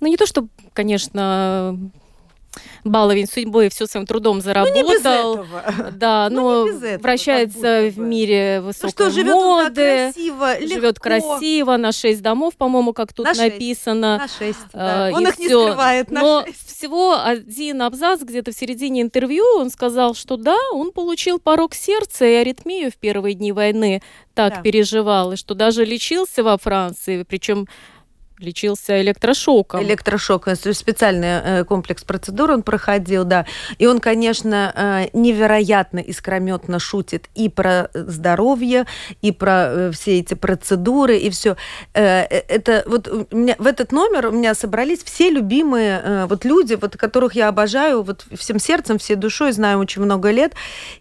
ну, 0.00 0.06
не 0.06 0.16
то, 0.16 0.26
что, 0.26 0.46
конечно, 0.74 1.78
баловень 2.84 3.26
судьбы 3.26 3.68
все 3.68 3.86
своим 3.86 4.06
трудом 4.06 4.40
заработал. 4.40 4.82
Ну, 4.82 4.88
не 4.88 4.94
без 4.94 5.00
этого. 5.00 5.90
Да, 5.92 6.28
но 6.30 6.64
ну, 6.64 6.78
этого, 6.78 7.02
вращается 7.02 7.90
в 7.90 7.98
мире 7.98 8.60
высокой 8.60 8.86
ну, 8.86 8.90
что, 8.90 9.10
живет 9.10 9.34
моды. 9.34 10.12
красиво, 10.12 10.54
живет 10.60 10.98
красиво, 11.00 11.76
на 11.76 11.92
шесть 11.92 12.22
домов, 12.22 12.56
по-моему, 12.56 12.92
как 12.92 13.12
тут 13.12 13.26
на 13.26 13.34
написано. 13.34 14.18
На 14.18 14.28
шесть, 14.28 14.58
да. 14.72 15.10
Он 15.12 15.26
их 15.26 15.34
все. 15.34 15.42
не 15.42 15.48
скрывает, 15.48 16.10
на 16.10 16.20
Но 16.20 16.44
6. 16.46 16.66
всего 16.66 17.20
один 17.22 17.82
абзац 17.82 18.20
где-то 18.22 18.52
в 18.52 18.54
середине 18.56 19.02
интервью 19.02 19.44
он 19.56 19.70
сказал, 19.70 20.14
что 20.14 20.36
да, 20.36 20.56
он 20.72 20.92
получил 20.92 21.38
порог 21.38 21.74
сердца 21.74 22.24
и 22.24 22.34
аритмию 22.34 22.90
в 22.90 22.96
первые 22.96 23.34
дни 23.34 23.52
войны, 23.52 24.02
так 24.34 24.54
да. 24.54 24.60
переживал, 24.62 25.32
и 25.32 25.36
что 25.36 25.54
даже 25.54 25.84
лечился 25.84 26.42
во 26.42 26.56
Франции, 26.58 27.24
причем 27.24 27.66
лечился 28.38 29.00
электрошоком. 29.00 29.82
Электрошок, 29.82 30.48
специальный 30.56 31.40
э, 31.42 31.64
комплекс 31.64 32.04
процедур 32.04 32.50
он 32.50 32.62
проходил, 32.62 33.24
да. 33.24 33.46
И 33.78 33.86
он, 33.86 34.00
конечно, 34.00 34.72
э, 34.74 35.08
невероятно 35.12 35.98
искрометно 35.98 36.78
шутит 36.78 37.28
и 37.34 37.48
про 37.48 37.90
здоровье, 37.94 38.86
и 39.22 39.32
про 39.32 39.66
э, 39.68 39.90
все 39.92 40.18
эти 40.18 40.34
процедуры, 40.34 41.18
и 41.18 41.30
все. 41.30 41.56
Это 41.92 42.84
вот 42.86 43.32
меня, 43.32 43.56
в 43.58 43.66
этот 43.66 43.92
номер 43.92 44.26
у 44.28 44.30
меня 44.30 44.54
собрались 44.54 45.02
все 45.02 45.30
любимые 45.30 46.26
вот 46.26 46.44
люди, 46.44 46.74
вот 46.74 46.96
которых 46.96 47.34
я 47.34 47.48
обожаю, 47.48 48.02
вот 48.02 48.26
всем 48.36 48.58
сердцем, 48.58 48.98
всей 48.98 49.16
душой, 49.16 49.52
знаю 49.52 49.78
очень 49.78 50.02
много 50.02 50.30
лет. 50.30 50.54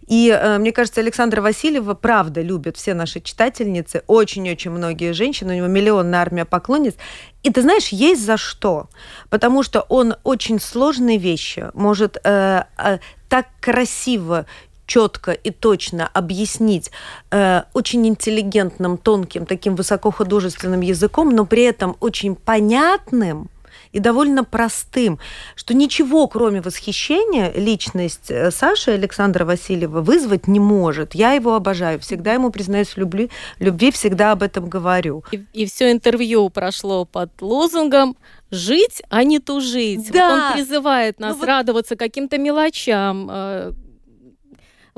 И 0.06 0.38
мне 0.58 0.72
кажется, 0.72 1.00
Александра 1.00 1.40
Васильева 1.40 1.94
правда 1.94 2.40
любят 2.42 2.76
все 2.76 2.94
наши 2.94 3.20
читательницы, 3.20 4.02
очень-очень 4.06 4.70
многие 4.70 5.12
женщины, 5.12 5.54
у 5.54 5.56
него 5.56 5.66
миллионная 5.66 6.20
армия 6.20 6.44
поклонниц. 6.44 6.94
И 7.42 7.50
ты 7.50 7.62
знаешь, 7.62 7.88
есть 7.88 8.24
за 8.24 8.36
что. 8.36 8.88
Потому 9.30 9.62
что 9.62 9.82
он 9.88 10.16
очень 10.24 10.60
сложные 10.60 11.18
вещи 11.18 11.70
может 11.74 12.18
э, 12.24 12.64
э, 12.76 12.98
так 13.28 13.46
красиво 13.60 14.46
четко 14.86 15.32
и 15.32 15.50
точно 15.50 16.08
объяснить 16.08 16.90
э, 17.30 17.62
очень 17.74 18.08
интеллигентным, 18.08 18.96
тонким, 18.96 19.46
таким 19.46 19.76
высокохудожественным 19.76 20.80
языком, 20.80 21.30
но 21.30 21.44
при 21.44 21.62
этом 21.64 21.96
очень 22.00 22.34
понятным, 22.34 23.50
и 23.92 23.98
довольно 23.98 24.44
простым, 24.44 25.18
что 25.54 25.74
ничего, 25.74 26.26
кроме 26.28 26.60
восхищения, 26.60 27.52
личность 27.54 28.30
э, 28.30 28.50
Саши 28.50 28.92
Александра 28.92 29.44
Васильева 29.44 30.00
вызвать 30.00 30.48
не 30.48 30.60
может. 30.60 31.14
Я 31.14 31.32
его 31.32 31.54
обожаю, 31.54 31.98
всегда 32.00 32.34
ему 32.34 32.50
признаюсь 32.50 32.88
в 32.88 32.98
любви, 32.98 33.30
любви 33.58 33.90
всегда 33.90 34.32
об 34.32 34.42
этом 34.42 34.68
говорю. 34.68 35.24
И, 35.32 35.44
и 35.52 35.66
все 35.66 35.90
интервью 35.90 36.48
прошло 36.50 37.04
под 37.04 37.30
лозунгом 37.40 38.16
жить, 38.50 39.02
а 39.08 39.24
не 39.24 39.38
тужить. 39.38 40.10
Да. 40.10 40.28
Вот 40.28 40.42
он 40.42 40.52
призывает 40.54 41.20
нас 41.20 41.36
ну, 41.38 41.46
радоваться 41.46 41.96
каким-то 41.96 42.38
мелочам, 42.38 43.28
э, 43.30 43.72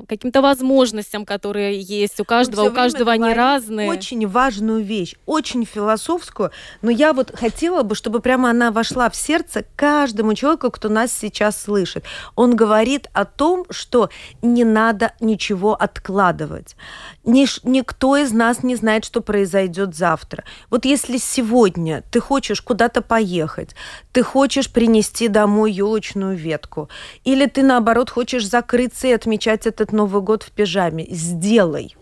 каким-то 0.06 0.42
возможностям, 0.42 1.24
которые 1.24 1.80
есть 1.80 2.20
у 2.20 2.24
каждого, 2.24 2.68
у 2.68 2.72
каждого 2.72 3.12
они 3.12 3.32
разные. 3.32 3.88
Очень 3.88 4.26
важную 4.26 4.82
вещь, 4.82 5.14
очень 5.26 5.64
философскую, 5.64 6.50
но 6.82 6.90
я 6.90 7.12
вот 7.12 7.32
хотела 7.34 7.82
бы, 7.82 7.94
чтобы 7.94 8.20
прямо 8.20 8.50
она 8.50 8.70
вошла 8.70 9.08
в 9.10 9.16
сердце 9.16 9.64
каждому 9.76 10.34
человеку, 10.34 10.70
кто 10.70 10.88
нас 10.88 11.12
сейчас 11.12 11.60
слышит. 11.60 12.04
Он 12.34 12.56
говорит 12.56 13.08
о 13.12 13.24
том, 13.24 13.66
что 13.70 14.10
не 14.42 14.64
надо 14.64 15.12
ничего 15.20 15.74
откладывать. 15.74 16.76
Ниш, 17.24 17.60
никто 17.64 18.16
из 18.16 18.32
нас 18.32 18.62
не 18.62 18.76
знает, 18.76 19.04
что 19.04 19.20
произойдет 19.20 19.94
завтра. 19.94 20.44
Вот 20.70 20.84
если 20.84 21.18
сегодня 21.18 22.02
ты 22.10 22.20
хочешь 22.20 22.60
куда-то 22.60 23.02
поехать, 23.02 23.74
ты 24.12 24.22
хочешь 24.22 24.70
принести 24.70 25.28
домой 25.28 25.72
елочную 25.72 26.36
ветку, 26.36 26.88
или 27.24 27.46
ты 27.46 27.62
наоборот 27.62 28.10
хочешь 28.10 28.46
закрыться 28.46 29.08
и 29.08 29.12
отмечать 29.12 29.66
этот 29.66 29.89
Новый 29.92 30.22
год 30.22 30.42
в 30.42 30.52
пижаме. 30.52 31.06
Сделай. 31.10 31.94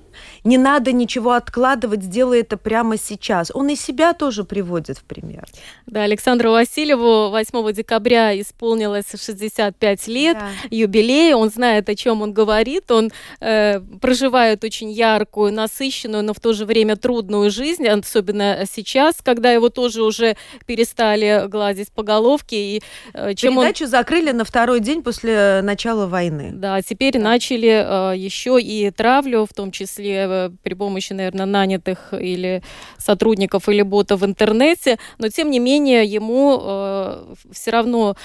Не 0.49 0.57
надо 0.57 0.93
ничего 0.93 1.33
откладывать, 1.33 2.03
сделай 2.03 2.41
это 2.41 2.57
прямо 2.57 2.97
сейчас. 2.97 3.51
Он 3.53 3.69
и 3.69 3.77
себя 3.77 4.15
тоже 4.15 4.45
приводит 4.45 4.97
в 4.97 5.05
пример. 5.05 5.45
Да, 5.85 6.05
Александру 6.05 6.53
Васильеву 6.53 7.29
8 7.29 7.73
декабря 7.75 8.41
исполнилось 8.41 9.11
65 9.11 10.09
лет, 10.09 10.39
да. 10.39 10.49
юбилей. 10.71 11.35
Он 11.35 11.51
знает, 11.51 11.91
о 11.91 11.95
чем 11.95 12.23
он 12.23 12.33
говорит. 12.33 12.91
Он 12.91 13.11
э, 13.41 13.81
проживает 14.01 14.65
очень 14.65 14.91
яркую, 14.91 15.53
насыщенную, 15.53 16.25
но 16.25 16.33
в 16.33 16.41
то 16.41 16.55
же 16.55 16.65
время 16.65 16.97
трудную 16.97 17.51
жизнь, 17.51 17.87
особенно 17.87 18.65
сейчас, 18.65 19.17
когда 19.23 19.53
его 19.53 19.69
тоже 19.69 20.03
уже 20.03 20.35
перестали 20.65 21.47
гладить 21.47 21.93
по 21.93 22.03
головке. 22.03 22.57
И, 22.57 22.83
э, 23.13 23.35
чем 23.35 23.57
Передачу 23.57 23.85
он... 23.85 23.91
закрыли 23.91 24.31
на 24.31 24.47
второй 24.47 24.81
день 24.81 25.03
после 25.03 25.61
начала 25.63 26.07
войны. 26.07 26.53
Да, 26.55 26.81
теперь 26.81 27.13
да. 27.13 27.21
начали 27.21 28.15
э, 28.15 28.17
еще 28.17 28.59
и 28.59 28.91
травлю, 28.91 29.45
в 29.45 29.53
том 29.53 29.71
числе 29.73 30.38
Э, 30.38 30.38
при 30.63 30.75
помощи, 30.75 31.13
наверное, 31.13 31.47
нанятых 31.47 32.13
или 32.13 32.63
сотрудников 32.99 33.69
или 33.69 33.83
ботов 33.83 34.21
в 34.21 34.25
интернете, 34.25 34.99
но 35.19 35.29
тем 35.29 35.51
не 35.51 35.59
менее 35.59 36.05
ему 36.05 36.59
э, 36.61 37.35
все 37.53 37.71
равно 37.71 38.17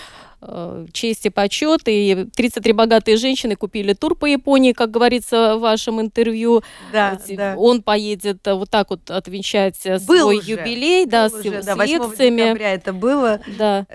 Э, 0.45 0.85
честь 0.91 1.25
и 1.25 1.29
почет. 1.29 1.81
И 1.85 2.27
33 2.35 2.73
богатые 2.73 3.17
женщины 3.17 3.55
купили 3.55 3.93
тур 3.93 4.15
по 4.15 4.25
Японии, 4.25 4.73
как 4.73 4.91
говорится 4.91 5.55
в 5.55 5.61
вашем 5.61 6.01
интервью. 6.01 6.63
Да, 6.91 7.17
да. 7.29 7.55
Он 7.57 7.81
поедет 7.81 8.45
э, 8.45 8.53
вот 8.53 8.69
так 8.69 8.89
вот 8.89 9.09
отвечать 9.09 9.79
э, 9.85 9.99
Был 9.99 10.19
свой 10.19 10.37
уже. 10.39 10.51
юбилей, 10.51 11.05
Был 11.05 11.11
да, 11.11 11.25
уже, 11.27 11.61
с, 11.61 11.65
да, 11.65 11.75
с 11.75 11.87
лекциями. 11.87 12.41
декабря 12.41 12.73
это 12.73 12.93
было. 12.93 13.39
Да. 13.57 13.85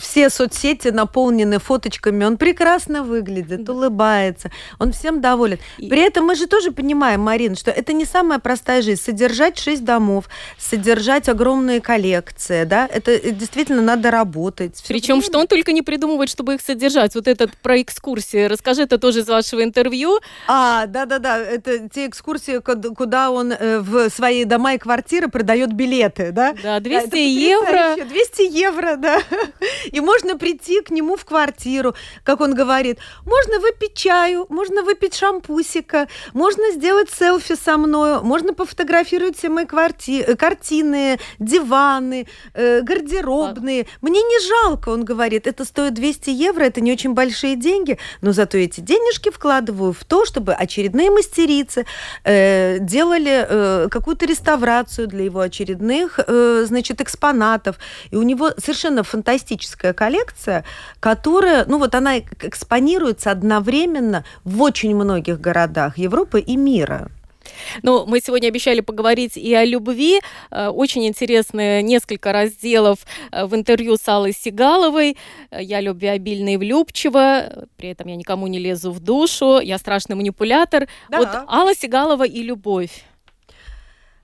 Все 0.00 0.28
соцсети 0.28 0.88
наполнены 0.88 1.58
фоточками. 1.58 2.24
Он 2.24 2.36
прекрасно 2.36 3.02
выглядит, 3.02 3.64
да. 3.64 3.72
улыбается. 3.72 4.50
Он 4.78 4.92
всем 4.92 5.20
доволен. 5.20 5.58
И... 5.78 5.88
При 5.88 6.02
этом 6.02 6.26
мы 6.26 6.34
же 6.34 6.46
тоже 6.46 6.72
понимаем, 6.72 7.20
Марин, 7.22 7.56
что 7.56 7.70
это 7.70 7.92
не 7.92 8.04
самая 8.04 8.38
простая 8.38 8.82
жизнь. 8.82 9.00
Содержать 9.00 9.58
шесть 9.58 9.84
домов, 9.84 10.28
содержать 10.58 11.28
огромные 11.28 11.80
коллекции, 11.80 12.64
да, 12.64 12.86
это 12.92 13.18
действительно 13.30 13.82
надо 13.82 14.10
работать. 14.10 14.82
Причем, 14.86 15.22
что 15.22 15.38
он 15.38 15.46
только 15.46 15.61
только 15.62 15.72
не 15.72 15.82
придумывать, 15.82 16.28
чтобы 16.28 16.54
их 16.54 16.60
содержать. 16.60 17.14
Вот 17.14 17.28
этот 17.28 17.56
про 17.58 17.80
экскурсии. 17.80 18.46
Расскажи 18.46 18.82
это 18.82 18.98
тоже 18.98 19.20
из 19.20 19.28
вашего 19.28 19.62
интервью. 19.62 20.18
А, 20.48 20.86
да-да-да, 20.86 21.38
это 21.38 21.88
те 21.88 22.08
экскурсии, 22.08 22.58
куда 22.58 23.30
он 23.30 23.52
э, 23.52 23.78
в 23.78 24.10
свои 24.10 24.44
дома 24.44 24.74
и 24.74 24.78
квартиры 24.78 25.28
продает 25.28 25.72
билеты, 25.72 26.32
да? 26.32 26.52
Да, 26.60 26.80
200 26.80 27.10
да, 27.10 27.16
евро. 27.16 28.04
200 28.04 28.42
евро, 28.42 28.96
да. 28.96 29.20
И 29.92 30.00
можно 30.00 30.36
прийти 30.36 30.80
к 30.80 30.90
нему 30.90 31.16
в 31.16 31.24
квартиру, 31.24 31.94
как 32.24 32.40
он 32.40 32.54
говорит. 32.54 32.98
Можно 33.24 33.60
выпить 33.60 33.94
чаю, 33.94 34.46
можно 34.48 34.82
выпить 34.82 35.14
шампусика, 35.14 36.08
можно 36.32 36.72
сделать 36.72 37.08
селфи 37.10 37.54
со 37.54 37.76
мной, 37.76 38.20
можно 38.22 38.52
пофотографировать 38.52 39.38
все 39.38 39.48
мои 39.48 39.64
кварти... 39.64 40.24
Э, 40.26 40.34
картины, 40.34 41.20
диваны, 41.38 42.26
э, 42.54 42.80
гардеробные. 42.80 43.86
Мне 44.00 44.22
не 44.22 44.48
жалко, 44.48 44.88
он 44.88 45.04
говорит 45.04 45.46
это 45.52 45.64
стоит 45.64 45.94
200 45.94 46.30
евро, 46.30 46.64
это 46.64 46.80
не 46.80 46.92
очень 46.92 47.14
большие 47.14 47.56
деньги, 47.56 47.98
но 48.22 48.32
зато 48.32 48.58
эти 48.58 48.80
денежки 48.80 49.30
вкладываю 49.30 49.92
в 49.92 50.04
то, 50.04 50.24
чтобы 50.24 50.54
очередные 50.54 51.10
мастерицы 51.10 51.84
э, 52.24 52.78
делали 52.80 53.46
э, 53.48 53.88
какую-то 53.90 54.26
реставрацию 54.26 55.06
для 55.06 55.24
его 55.24 55.40
очередных, 55.40 56.18
э, 56.26 56.64
значит, 56.66 57.00
экспонатов. 57.00 57.76
И 58.10 58.16
у 58.16 58.22
него 58.22 58.50
совершенно 58.56 59.02
фантастическая 59.02 59.92
коллекция, 59.92 60.64
которая, 61.00 61.64
ну 61.66 61.78
вот 61.78 61.94
она 61.94 62.18
экспонируется 62.18 63.30
одновременно 63.30 64.24
в 64.44 64.62
очень 64.62 64.94
многих 64.94 65.40
городах 65.40 65.98
Европы 65.98 66.40
и 66.40 66.56
мира. 66.56 67.10
Ну, 67.82 68.06
мы 68.06 68.20
сегодня 68.20 68.48
обещали 68.48 68.80
поговорить 68.80 69.36
и 69.36 69.54
о 69.54 69.64
любви. 69.64 70.20
Э, 70.50 70.68
очень 70.68 71.06
интересные 71.06 71.82
несколько 71.82 72.32
разделов 72.32 73.00
э, 73.30 73.46
в 73.46 73.54
интервью 73.54 73.96
с 73.96 74.08
Аллой 74.08 74.32
Сигаловой. 74.32 75.16
Я 75.50 75.80
любвеобильна 75.80 76.54
и 76.54 76.56
влюбчива, 76.56 77.66
при 77.76 77.90
этом 77.90 78.08
я 78.08 78.16
никому 78.16 78.46
не 78.46 78.58
лезу 78.58 78.92
в 78.92 79.00
душу, 79.00 79.60
я 79.60 79.78
страшный 79.78 80.16
манипулятор. 80.16 80.88
Да. 81.08 81.18
Вот 81.18 81.28
Алла 81.48 81.74
Сигалова 81.74 82.24
и 82.24 82.42
любовь. 82.42 83.04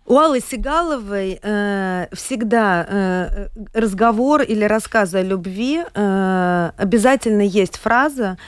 У 0.09 0.19
Аллы 0.19 0.41
Сигаловой 0.41 1.39
э, 1.43 2.07
всегда 2.13 2.87
э, 2.89 3.49
разговор 3.75 4.41
или 4.41 4.65
рассказ 4.65 5.13
о 5.13 5.21
любви 5.21 5.83
э, 5.83 6.71
обязательно 6.79 7.43
есть 7.43 7.77
фраза 7.77 8.39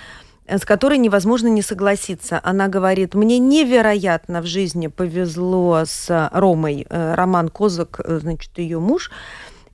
с 0.58 0.64
которой 0.64 0.98
невозможно 0.98 1.48
не 1.48 1.62
согласиться. 1.62 2.40
Она 2.42 2.68
говорит, 2.68 3.14
мне 3.14 3.38
невероятно 3.38 4.42
в 4.42 4.46
жизни 4.46 4.88
повезло 4.88 5.82
с 5.84 6.30
Ромой, 6.32 6.86
э, 6.88 7.14
Роман 7.14 7.48
Козак, 7.48 8.00
э, 8.02 8.18
значит, 8.20 8.58
ее 8.58 8.78
муж, 8.80 9.10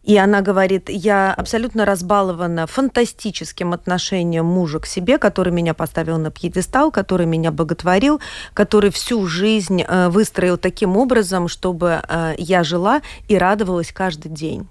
и 0.02 0.16
она 0.16 0.40
говорит, 0.40 0.88
я 0.88 1.34
абсолютно 1.34 1.84
разбалована 1.84 2.68
фантастическим 2.68 3.72
отношением 3.72 4.46
мужа 4.46 4.78
к 4.78 4.86
себе, 4.86 5.18
который 5.18 5.52
меня 5.52 5.74
поставил 5.74 6.18
на 6.18 6.30
пьедестал, 6.30 6.92
который 6.92 7.26
меня 7.26 7.50
боготворил, 7.50 8.20
который 8.54 8.90
всю 8.90 9.26
жизнь 9.26 9.82
э, 9.82 10.08
выстроил 10.08 10.58
таким 10.58 10.96
образом, 10.96 11.48
чтобы 11.48 12.02
я 12.38 12.62
жила 12.62 13.02
и 13.26 13.36
радовалась 13.36 13.92
каждый 13.92 14.30
день. 14.30 14.68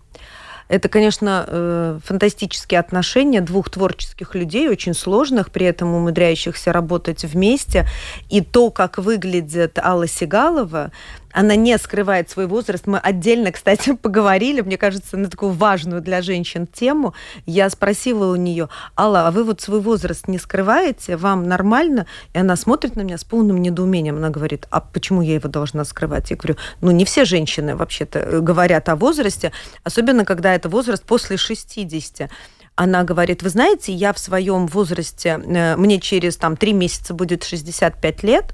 Это, 0.67 0.89
конечно, 0.89 1.45
э, 1.47 1.99
фантастические 2.03 2.79
отношения 2.79 3.41
двух 3.41 3.69
творческих 3.69 4.33
людей, 4.33 4.67
очень 4.67 4.93
сложных, 4.93 5.51
при 5.51 5.67
этом 5.67 5.93
умудряющихся 5.93 6.73
работать 6.73 7.23
вместе. 7.23 7.85
И 8.29 8.41
то, 8.41 8.71
как 8.71 8.97
выглядит 8.97 9.77
Алла 9.77 10.07
Сигалова, 10.07 10.91
она 11.35 11.55
не 11.55 11.77
скрывает 11.77 12.29
свой 12.29 12.47
возраст. 12.47 12.87
Мы 12.87 12.97
отдельно, 12.97 13.51
кстати, 13.51 13.93
поговорили, 14.01 14.61
мне 14.61 14.77
кажется, 14.77 15.17
на 15.17 15.29
такую 15.29 15.51
важную 15.51 16.01
для 16.01 16.21
женщин 16.21 16.65
тему. 16.65 17.13
Я 17.45 17.69
спросила 17.69 18.31
у 18.31 18.35
нее, 18.35 18.69
Алла, 18.97 19.27
а 19.27 19.31
вы 19.31 19.43
вот 19.43 19.59
свой 19.59 19.81
возраст 19.81 20.27
не 20.29 20.37
скрываете? 20.37 21.17
Вам 21.17 21.47
нормально? 21.47 22.07
И 22.33 22.39
она 22.39 22.55
смотрит 22.55 22.95
на 22.95 23.01
меня 23.01 23.17
с 23.17 23.25
полным 23.25 23.61
недоумением. 23.61 24.15
Она 24.15 24.29
говорит, 24.29 24.65
а 24.71 24.79
почему 24.79 25.21
я 25.21 25.35
его 25.35 25.49
должна 25.49 25.83
скрывать? 25.83 26.31
Я 26.31 26.37
говорю, 26.37 26.55
ну 26.79 26.91
не 26.91 27.03
все 27.03 27.25
женщины 27.25 27.75
вообще-то 27.75 28.19
э, 28.19 28.39
говорят 28.39 28.87
о 28.87 28.95
возрасте, 28.95 29.51
особенно 29.83 30.23
когда 30.23 30.55
это 30.55 30.69
возраст 30.69 31.03
после 31.03 31.35
60 31.35 32.29
она 32.75 33.03
говорит, 33.03 33.41
вы 33.41 33.49
знаете, 33.49 33.93
я 33.93 34.11
в 34.11 34.19
своем 34.19 34.67
возрасте, 34.67 35.41
э, 35.43 35.75
мне 35.77 35.99
через 35.99 36.37
там 36.37 36.57
три 36.57 36.73
месяца 36.73 37.13
будет 37.13 37.43
65 37.43 38.23
лет, 38.23 38.53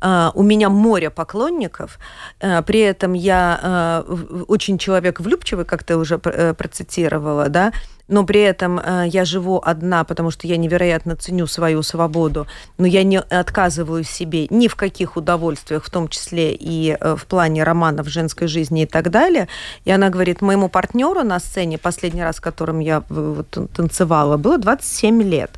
э, 0.00 0.30
у 0.34 0.42
меня 0.42 0.70
море 0.70 1.10
поклонников, 1.10 1.98
э, 2.40 2.62
при 2.62 2.80
этом 2.80 3.12
я 3.12 4.04
очень 4.48 4.78
человек 4.78 5.20
влюбчивый, 5.20 5.64
как 5.64 5.84
ты 5.84 5.96
уже 5.96 6.18
процитировала, 6.18 7.48
да, 7.48 7.72
но 8.08 8.24
при 8.24 8.40
этом 8.40 8.78
э, 8.78 9.04
я 9.08 9.24
живу 9.24 9.60
одна, 9.62 10.04
потому 10.04 10.30
что 10.30 10.46
я 10.46 10.56
невероятно 10.56 11.14
ценю 11.14 11.46
свою 11.46 11.82
свободу, 11.82 12.46
но 12.78 12.86
я 12.86 13.04
не 13.04 13.20
отказываю 13.20 14.02
себе 14.02 14.46
ни 14.50 14.66
в 14.66 14.74
каких 14.74 15.16
удовольствиях, 15.16 15.84
в 15.84 15.90
том 15.90 16.08
числе 16.08 16.54
и 16.54 16.96
э, 16.98 17.16
в 17.16 17.26
плане 17.26 17.62
романов 17.64 18.08
женской 18.08 18.48
жизни 18.48 18.82
и 18.82 18.86
так 18.86 19.10
далее. 19.10 19.48
И 19.84 19.90
она 19.90 20.08
говорит, 20.08 20.40
моему 20.40 20.68
партнеру 20.68 21.22
на 21.22 21.38
сцене, 21.38 21.78
последний 21.78 22.22
раз, 22.22 22.36
с 22.36 22.40
которым 22.40 22.80
я 22.80 23.04
вот, 23.08 23.50
танцевала, 23.74 24.36
было 24.36 24.58
27 24.58 25.22
лет. 25.22 25.50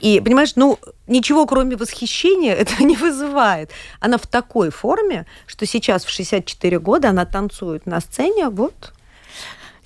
И, 0.00 0.20
понимаешь, 0.20 0.56
ну, 0.56 0.78
ничего 1.06 1.46
кроме 1.46 1.76
восхищения 1.76 2.54
это 2.54 2.82
не 2.82 2.96
вызывает. 2.96 3.70
Она 4.00 4.18
в 4.18 4.26
такой 4.26 4.70
форме, 4.70 5.26
что 5.46 5.66
сейчас 5.66 6.04
в 6.04 6.10
64 6.10 6.78
года 6.78 7.10
она 7.10 7.26
танцует 7.26 7.86
на 7.86 8.00
сцене 8.00 8.48
вот 8.48 8.92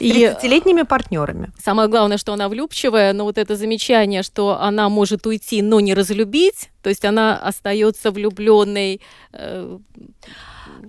30-летними 0.00 0.82
партнерами. 0.82 1.52
Самое 1.62 1.88
главное, 1.88 2.18
что 2.18 2.32
она 2.32 2.48
влюбчивая, 2.48 3.12
но 3.12 3.24
вот 3.24 3.38
это 3.38 3.56
замечание, 3.56 4.22
что 4.22 4.58
она 4.61 4.88
может 4.88 5.26
уйти, 5.26 5.62
но 5.62 5.80
не 5.80 5.94
разлюбить, 5.94 6.70
то 6.82 6.90
есть 6.90 7.04
она 7.04 7.37
остается 7.38 8.11
влюбленной. 8.11 9.00
Э, 9.32 9.78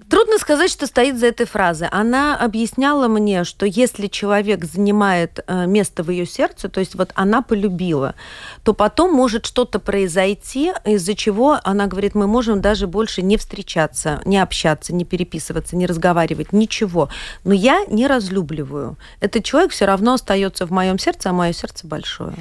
Трудно 0.09 0.39
сказать, 0.39 0.71
что 0.71 0.87
стоит 0.87 1.19
за 1.19 1.27
этой 1.27 1.45
фразой. 1.45 1.87
Она 1.91 2.35
объясняла 2.35 3.07
мне, 3.07 3.43
что 3.43 3.67
если 3.67 4.07
человек 4.07 4.65
занимает 4.65 5.39
э, 5.45 5.67
место 5.67 6.01
в 6.01 6.09
ее 6.09 6.25
сердце, 6.25 6.67
то 6.67 6.79
есть 6.79 6.95
вот 6.95 7.11
она 7.13 7.43
полюбила, 7.43 8.15
то 8.63 8.73
потом 8.73 9.13
может 9.13 9.45
что-то 9.45 9.77
произойти, 9.77 10.73
из-за 10.83 11.13
чего 11.13 11.59
она 11.63 11.85
говорит, 11.85 12.15
мы 12.15 12.25
можем 12.25 12.59
даже 12.59 12.87
больше 12.87 13.21
не 13.21 13.37
встречаться, 13.37 14.19
не 14.25 14.39
общаться, 14.39 14.95
не 14.95 15.05
переписываться, 15.05 15.75
не 15.75 15.85
разговаривать, 15.85 16.53
ничего. 16.53 17.09
Но 17.43 17.53
я 17.53 17.85
не 17.85 18.07
разлюбливаю. 18.07 18.97
Этот 19.19 19.43
человек 19.43 19.71
все 19.71 19.85
равно 19.85 20.13
остается 20.13 20.65
в 20.65 20.71
моем 20.71 20.97
сердце, 20.97 21.29
а 21.29 21.33
мое 21.33 21.53
сердце 21.53 21.85
большое. 21.85 22.33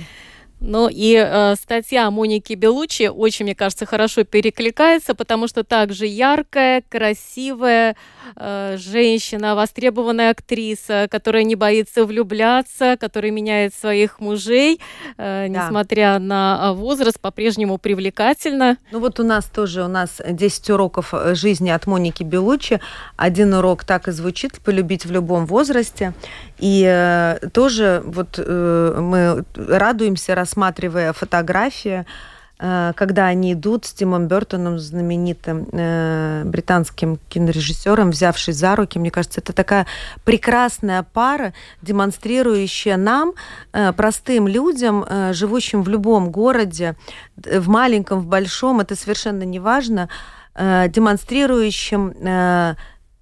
Ну 0.61 0.89
и 0.91 1.15
э, 1.15 1.55
статья 1.55 2.11
Моники 2.11 2.55
Белучи 2.55 3.09
очень, 3.09 3.45
мне 3.45 3.55
кажется, 3.55 3.87
хорошо 3.87 4.25
перекликается, 4.25 5.15
потому 5.15 5.47
что 5.47 5.63
также 5.63 6.07
яркая, 6.07 6.83
красивая 6.89 7.97
э, 8.35 8.77
женщина, 8.79 9.55
востребованная 9.55 10.31
актриса, 10.31 11.07
которая 11.11 11.45
не 11.45 11.55
боится 11.55 12.05
влюбляться, 12.05 12.97
которая 12.99 13.31
меняет 13.31 13.73
своих 13.73 14.19
мужей, 14.19 14.81
э, 15.17 15.47
да. 15.49 15.49
несмотря 15.49 16.19
на 16.19 16.73
возраст, 16.73 17.21
по-прежнему 17.21 17.79
привлекательна. 17.79 18.79
Ну 18.91 18.99
вот 18.99 19.21
у 19.21 19.25
нас 19.25 19.45
тоже, 19.45 19.85
у 19.85 19.89
нас 19.89 20.21
10 20.29 20.71
уроков 20.71 21.15
э, 21.15 21.35
жизни 21.37 21.71
от 21.71 21.87
Моники 21.87 22.25
Белучи. 22.25 22.81
Один 23.17 23.55
урок 23.55 23.85
так 23.85 24.09
и 24.09 24.11
звучит, 24.11 24.59
полюбить 24.59 25.07
в 25.07 25.13
любом 25.13 25.47
возрасте. 25.47 26.15
И 26.59 26.85
э, 26.85 27.49
тоже 27.53 28.03
вот 28.05 28.39
э, 28.39 28.99
мы 29.01 29.45
радуемся, 29.55 30.35
рассматривая 30.49 31.13
фотографии, 31.13 32.05
э, 32.59 32.93
когда 32.97 33.27
они 33.27 33.53
идут 33.53 33.85
с 33.85 33.93
Тимом 33.93 34.29
Бертоном, 34.29 34.79
знаменитым 34.79 35.67
э, 35.73 36.43
британским 36.45 37.19
кинорежиссером, 37.29 38.11
взявшись 38.11 38.57
за 38.57 38.75
руки. 38.77 38.99
Мне 38.99 39.11
кажется, 39.11 39.41
это 39.41 39.53
такая 39.53 39.87
прекрасная 40.25 41.03
пара, 41.03 41.53
демонстрирующая 41.83 42.97
нам, 42.97 43.33
э, 43.73 43.93
простым 43.93 44.49
людям, 44.49 45.05
э, 45.09 45.33
живущим 45.35 45.83
в 45.83 45.89
любом 45.89 46.31
городе, 46.31 46.95
в 47.37 47.69
маленьком, 47.69 48.21
в 48.21 48.27
большом, 48.27 48.81
это 48.81 48.97
совершенно 48.97 49.45
не 49.45 49.61
важно, 49.61 50.09
э, 50.55 50.89
демонстрирующим 50.89 52.15
э, 52.27 52.75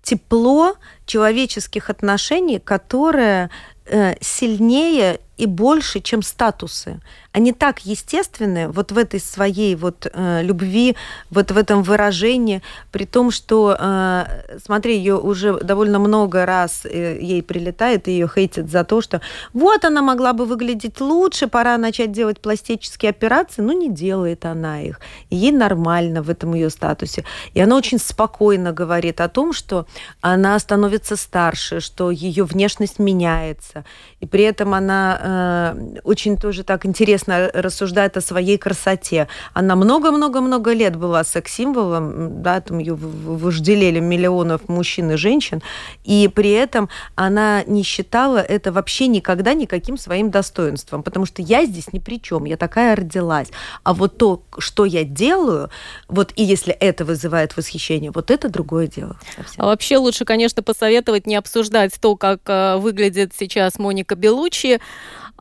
тепло 0.03 0.77
человеческих 1.05 1.91
отношений, 1.91 2.61
которое 2.61 3.51
э, 3.87 4.15
сильнее 4.21 5.19
и 5.37 5.46
больше, 5.46 6.01
чем 6.01 6.22
статусы. 6.22 7.01
Они 7.33 7.53
так 7.53 7.81
естественны 7.81 8.68
вот 8.68 8.92
в 8.92 8.99
этой 8.99 9.20
своей 9.20 9.77
вот 9.77 10.07
э, 10.11 10.42
любви, 10.42 10.96
вот 11.31 11.51
в 11.51 11.59
этом 11.59 11.83
выражении, 11.83 12.62
при 12.90 13.05
том, 13.05 13.31
что, 13.31 13.77
э, 13.79 14.59
смотри, 14.64 14.96
ее 14.96 15.16
уже 15.16 15.59
довольно 15.61 15.99
много 15.99 16.46
раз 16.46 16.87
э, 16.87 17.18
ей 17.20 17.42
прилетает, 17.42 18.09
и 18.09 18.12
ее 18.12 18.29
хейтят 18.35 18.70
за 18.70 18.85
то, 18.85 19.03
что 19.03 19.20
вот 19.53 19.85
она 19.85 20.01
могла 20.01 20.33
бы 20.33 20.46
выглядеть 20.46 21.01
лучше, 21.01 21.46
пора 21.46 21.77
начать 21.77 22.11
делать 22.11 22.40
пластические 22.40 23.11
операции, 23.11 23.61
но 23.61 23.72
не 23.72 23.90
делает 23.90 24.46
она 24.46 24.81
их. 24.81 25.01
Ей 25.29 25.53
нормально 25.53 26.22
в 26.22 26.31
этом 26.31 26.55
ее 26.55 26.70
статусе. 26.70 27.25
И 27.53 27.61
она 27.61 27.77
очень 27.77 27.99
спокойно 27.99 28.72
говорит 28.72 29.20
о 29.20 29.29
том, 29.29 29.53
что 29.53 29.87
она 30.22 30.59
становится 30.59 31.16
старше, 31.16 31.81
что 31.81 32.11
ее 32.11 32.44
внешность 32.44 32.99
меняется, 32.99 33.85
и 34.20 34.27
при 34.27 34.44
этом 34.44 34.72
она 34.72 35.20
э, 35.27 35.99
очень 36.05 36.37
тоже 36.37 36.62
так 36.62 36.87
интересно 36.87 37.51
рассуждает 37.53 38.17
о 38.17 38.21
своей 38.21 38.59
красоте. 38.59 39.29
Она 39.53 39.75
много-много-много 39.77 40.73
лет 40.73 40.97
была 40.97 41.25
секс-символом, 41.25 42.43
да, 42.43 42.61
там 42.61 42.79
ее 42.79 42.95
вожделели 42.95 44.01
миллионов 44.01 44.69
мужчин 44.69 45.11
и 45.11 45.17
женщин, 45.17 45.62
и 46.05 46.31
при 46.33 46.53
этом 46.53 46.89
она 47.15 47.65
не 47.65 47.83
считала 47.83 48.39
это 48.39 48.73
вообще 48.73 49.09
никогда 49.09 49.55
никаким 49.55 49.99
своим 49.99 50.31
достоинством, 50.31 51.03
потому 51.03 51.27
что 51.27 51.43
я 51.43 51.67
здесь 51.67 51.93
ни 51.93 51.99
при 51.99 52.21
чем, 52.21 52.45
я 52.45 52.57
такая 52.57 52.95
родилась. 52.95 53.49
А 53.83 53.95
вот 53.95 54.19
то, 54.19 54.43
что 54.59 54.85
я 54.85 55.05
делаю, 55.05 55.71
вот 56.09 56.33
и 56.37 56.45
если 56.45 56.73
это 56.73 57.05
вызывает 57.05 57.57
восхищение, 57.57 58.11
вот 58.11 58.31
это 58.31 58.49
другое 58.49 58.87
дело. 58.87 59.17
Совсем. 59.37 59.65
А 59.65 59.67
вообще 59.67 59.97
лучше, 59.97 60.25
конечно, 60.25 60.62
посоветовать 60.62 61.27
не 61.27 61.37
обсуждать 61.37 61.93
то, 62.01 62.17
как 62.17 62.41
э, 62.47 62.77
выглядит 62.77 63.33
сейчас 63.37 63.79
Моника 63.79 64.15
Белучи, 64.15 64.81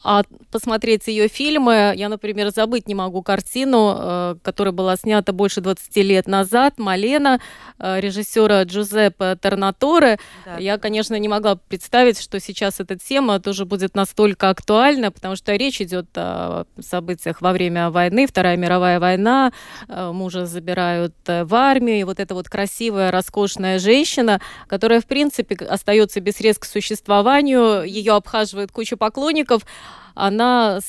а 0.06 0.24
посмотреть 0.52 1.08
ее 1.08 1.28
фильмы. 1.28 1.94
Я, 1.96 2.10
например, 2.10 2.52
забыть 2.52 2.88
не 2.88 2.94
могу 2.94 3.24
картину, 3.24 3.96
э, 3.98 4.36
которая 4.44 4.72
была 4.72 4.96
снята 4.96 5.34
больше 5.34 5.62
20 5.62 5.96
лет 5.98 6.28
назад, 6.28 6.78
«Малена», 6.78 7.40
э, 7.80 8.00
режиссера 8.00 8.64
Джузеппе 8.64 9.36
Торнаторе. 9.36 10.20
Да. 10.46 10.58
Я, 10.60 10.78
конечно, 10.78 11.18
не 11.18 11.28
могла 11.28 11.56
представить, 11.56 12.22
что 12.22 12.40
сейчас 12.40 12.80
эта 12.80 12.98
тема 12.98 13.40
тоже 13.40 13.66
будет 13.66 13.96
настолько 13.96 14.52
актуальна, 14.52 15.12
потому 15.12 15.36
что 15.36 15.56
речь 15.56 15.82
идет 15.82 16.06
о 16.16 16.66
событиях 16.80 17.42
во 17.42 17.52
время 17.52 17.90
войны, 17.90 18.28
Вторая 18.28 18.58
мировая 18.58 19.00
война, 19.00 19.54
э, 19.90 20.12
мужа 20.12 20.46
забирают 20.46 21.16
в 21.26 21.56
армию, 21.56 22.02
и 22.02 22.04
вот 22.04 22.20
эта 22.20 22.36
вот 22.36 22.48
красивая, 22.48 23.10
роскошная 23.10 23.80
женщина, 23.80 24.40
которая, 24.68 25.02
в 25.02 25.08
принципе, 25.08 25.56
остается 25.66 26.20
без 26.20 26.36
средств 26.36 26.62
к 26.62 26.72
существованию, 26.72 27.84
ее 27.84 28.14
обхаживает 28.14 28.72
куча 28.72 28.98
поклонников, 28.98 29.64
она 30.14 30.80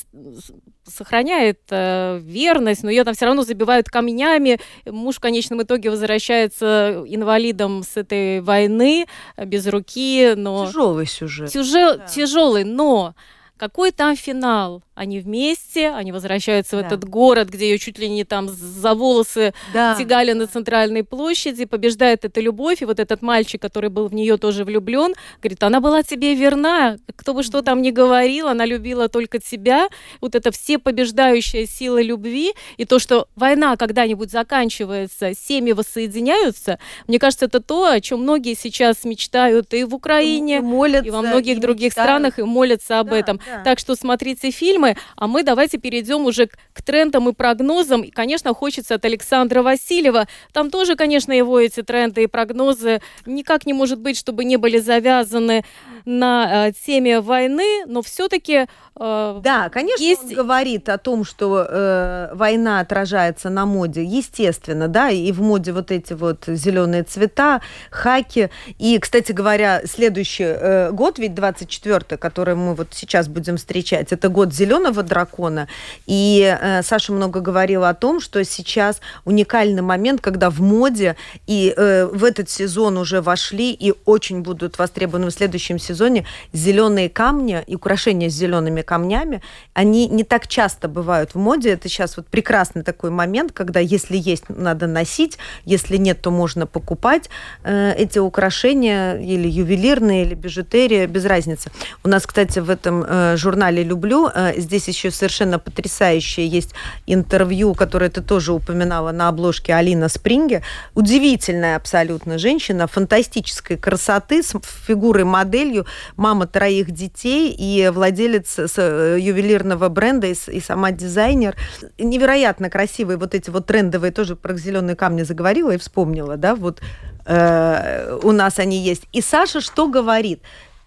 сохраняет 0.85 1.59
э, 1.69 2.19
верность, 2.21 2.83
но 2.83 2.89
ее 2.89 3.03
там 3.03 3.13
все 3.13 3.25
равно 3.25 3.43
забивают 3.43 3.89
камнями. 3.89 4.59
Муж 4.85 5.17
в 5.17 5.19
конечном 5.19 5.61
итоге 5.61 5.89
возвращается 5.89 7.03
инвалидом 7.05 7.83
с 7.83 7.97
этой 7.97 8.41
войны, 8.41 9.05
без 9.37 9.67
руки. 9.67 10.33
Но... 10.35 10.67
Тяжелый 10.67 11.05
сюжет. 11.05 11.51
Тяжел... 11.51 11.97
Да. 11.97 12.05
Тяжелый, 12.05 12.63
но 12.63 13.15
какой 13.57 13.91
там 13.91 14.15
финал? 14.15 14.83
Они 14.95 15.19
вместе, 15.19 15.89
они 15.89 16.11
возвращаются 16.11 16.75
да. 16.75 16.81
в 16.81 16.85
этот 16.85 17.07
город, 17.07 17.49
где 17.49 17.69
ее 17.69 17.77
чуть 17.77 17.99
ли 17.99 18.09
не 18.09 18.23
там 18.23 18.49
за 18.49 18.95
волосы 18.95 19.53
да. 19.71 19.95
тягали 19.95 20.33
на 20.33 20.47
центральной 20.47 21.03
площади, 21.03 21.65
побеждает 21.65 22.25
эта 22.25 22.41
любовь, 22.41 22.81
и 22.81 22.85
вот 22.85 22.99
этот 22.99 23.21
мальчик, 23.21 23.61
который 23.61 23.91
был 23.91 24.07
в 24.07 24.13
нее 24.15 24.37
тоже 24.37 24.63
влюблен, 24.63 25.13
говорит, 25.39 25.61
она 25.61 25.81
была 25.81 26.01
тебе 26.01 26.33
верна, 26.33 26.97
кто 27.15 27.35
бы 27.35 27.43
что 27.43 27.61
там 27.61 27.83
ни 27.83 27.91
говорил, 27.91 28.47
она 28.47 28.65
любила 28.65 29.07
только 29.07 29.39
тебя. 29.39 29.87
Вот 30.19 30.33
это 30.33 30.51
все 30.51 30.79
побеждающая 30.79 31.67
сила 31.67 32.01
любви, 32.01 32.53
и 32.77 32.85
то, 32.85 32.97
что 32.97 33.27
война 33.35 33.77
когда-нибудь 33.77 34.31
заканчивается, 34.31 35.33
семьи 35.35 35.73
воссоединяются, 35.73 36.79
мне 37.07 37.19
кажется, 37.19 37.45
это 37.45 37.59
то, 37.61 37.91
о 37.91 38.01
чем 38.01 38.21
многие 38.21 38.55
сейчас 38.55 39.03
мечтают 39.03 39.73
и 39.73 39.83
в 39.83 39.93
Украине, 39.93 40.57
и, 40.57 40.61
молятся, 40.61 41.07
и 41.07 41.11
во 41.11 41.21
многих 41.21 41.57
и 41.57 41.61
других 41.61 41.91
мечтают. 41.91 42.09
странах, 42.09 42.39
и 42.39 42.43
молятся 42.43 42.99
об 42.99 43.09
да, 43.09 43.17
этом. 43.17 43.39
Так 43.63 43.79
что 43.79 43.95
смотрите 43.95 44.51
фильмы, 44.51 44.97
а 45.15 45.27
мы 45.27 45.43
давайте 45.43 45.77
перейдем 45.77 46.25
уже 46.25 46.47
к, 46.47 46.57
к 46.73 46.81
трендам 46.81 47.29
и 47.29 47.33
прогнозам. 47.33 48.01
И, 48.01 48.11
конечно, 48.11 48.53
хочется 48.53 48.95
от 48.95 49.05
Александра 49.05 49.61
Васильева. 49.61 50.27
Там 50.53 50.69
тоже, 50.69 50.95
конечно, 50.95 51.31
его 51.31 51.59
эти 51.59 51.81
тренды 51.83 52.23
и 52.23 52.27
прогнозы 52.27 53.01
никак 53.25 53.65
не 53.65 53.73
может 53.73 53.99
быть, 53.99 54.17
чтобы 54.17 54.45
не 54.45 54.57
были 54.57 54.77
завязаны 54.77 55.63
на 56.07 56.67
э, 56.67 56.71
теме 56.71 57.19
войны, 57.19 57.83
но 57.85 58.01
все-таки 58.01 58.65
э, 58.95 59.39
да, 59.43 59.69
конечно, 59.69 60.01
есть... 60.01 60.23
он 60.23 60.33
говорит 60.33 60.87
о 60.87 60.97
том, 60.97 61.25
что 61.25 61.67
э, 61.69 62.29
война 62.33 62.79
отражается 62.79 63.49
на 63.49 63.65
моде, 63.65 64.05
естественно, 64.05 64.87
да, 64.87 65.09
и 65.09 65.33
в 65.33 65.41
моде 65.41 65.73
вот 65.73 65.91
эти 65.91 66.13
вот 66.13 66.45
зеленые 66.47 67.03
цвета, 67.03 67.61
хаки. 67.91 68.49
И, 68.79 68.97
кстати 68.99 69.33
говоря, 69.33 69.81
следующий 69.85 70.45
э, 70.45 70.91
год, 70.91 71.19
ведь 71.19 71.33
24-й, 71.33 72.17
который 72.17 72.55
мы 72.55 72.73
вот 72.73 72.87
сейчас 72.91 73.27
будем 73.27 73.57
встречать, 73.57 74.13
это 74.13 74.29
год 74.29 74.53
зеленого 74.53 75.03
дракона. 75.03 75.67
И 76.05 76.57
э, 76.57 76.83
Саша 76.83 77.11
много 77.11 77.41
говорила 77.41 77.89
о 77.89 77.93
том, 77.93 78.21
что 78.21 78.41
сейчас 78.45 79.01
уникальный 79.25 79.81
момент, 79.81 80.21
когда 80.21 80.49
в 80.49 80.61
моде 80.61 81.17
и 81.47 81.73
э, 81.75 82.05
в 82.05 82.23
этот 82.23 82.49
сезон 82.49 82.97
уже 82.97 83.19
вошли 83.21 83.73
и 83.73 83.93
очень 84.05 84.41
будут 84.41 84.77
востребованы 84.77 85.27
в 85.27 85.31
следующем 85.31 85.77
сезоне 85.77 85.96
сезоне 85.97 86.25
зеленые 86.53 87.09
камни 87.09 87.63
и 87.65 87.75
украшения 87.75 88.29
с 88.29 88.33
зелеными 88.33 88.81
камнями, 88.81 89.41
они 89.73 90.07
не 90.07 90.23
так 90.23 90.47
часто 90.47 90.87
бывают 90.87 91.31
в 91.33 91.39
моде. 91.39 91.71
Это 91.71 91.89
сейчас 91.89 92.17
вот 92.17 92.27
прекрасный 92.27 92.83
такой 92.83 93.09
момент, 93.09 93.51
когда 93.51 93.79
если 93.79 94.15
есть, 94.15 94.43
надо 94.49 94.85
носить, 94.87 95.37
если 95.65 95.97
нет, 95.97 96.21
то 96.21 96.29
можно 96.29 96.67
покупать 96.67 97.29
э, 97.63 97.93
эти 97.97 98.19
украшения 98.19 99.17
или 99.17 99.47
ювелирные, 99.47 100.23
или 100.25 100.35
бижутерия, 100.35 101.07
без 101.07 101.25
разницы. 101.25 101.71
У 102.03 102.09
нас, 102.09 102.25
кстати, 102.27 102.59
в 102.59 102.69
этом 102.69 103.03
э, 103.03 103.37
журнале 103.37 103.83
«Люблю» 103.83 104.29
э, 104.33 104.53
здесь 104.57 104.87
еще 104.87 105.09
совершенно 105.09 105.57
потрясающее 105.57 106.47
есть 106.47 106.73
интервью, 107.07 107.73
которое 107.73 108.09
ты 108.09 108.21
тоже 108.21 108.53
упоминала 108.53 109.11
на 109.11 109.29
обложке 109.29 109.73
Алина 109.73 110.09
Спринге. 110.09 110.61
Удивительная 110.93 111.75
абсолютно 111.75 112.37
женщина, 112.37 112.85
фантастической 112.87 113.77
красоты, 113.77 114.43
с 114.43 114.53
фигурой 114.85 115.23
моделью, 115.23 115.86
мама 116.15 116.47
троих 116.47 116.91
детей 116.91 117.55
и 117.57 117.89
владелец 117.89 118.57
э, 118.57 119.17
ювелирного 119.19 119.89
бренда 119.89 120.27
и 120.27 120.59
сама 120.59 120.91
дизайнер. 120.91 121.55
Невероятно 121.97 122.69
красивые 122.69 123.17
вот 123.17 123.33
эти 123.33 123.49
вот 123.49 123.65
трендовые, 123.65 124.11
тоже 124.11 124.35
про 124.35 124.55
зеленые 124.57 124.95
камни 124.95 125.23
заговорила 125.23 125.71
и 125.71 125.77
вспомнила, 125.77 126.37
да, 126.37 126.55
вот 126.55 126.81
э, 127.25 128.19
у 128.23 128.31
нас 128.31 128.59
они 128.59 128.77
есть. 128.77 129.03
И 129.11 129.21
Саша 129.21 129.61
что 129.61 129.87
говорит? 129.87 130.41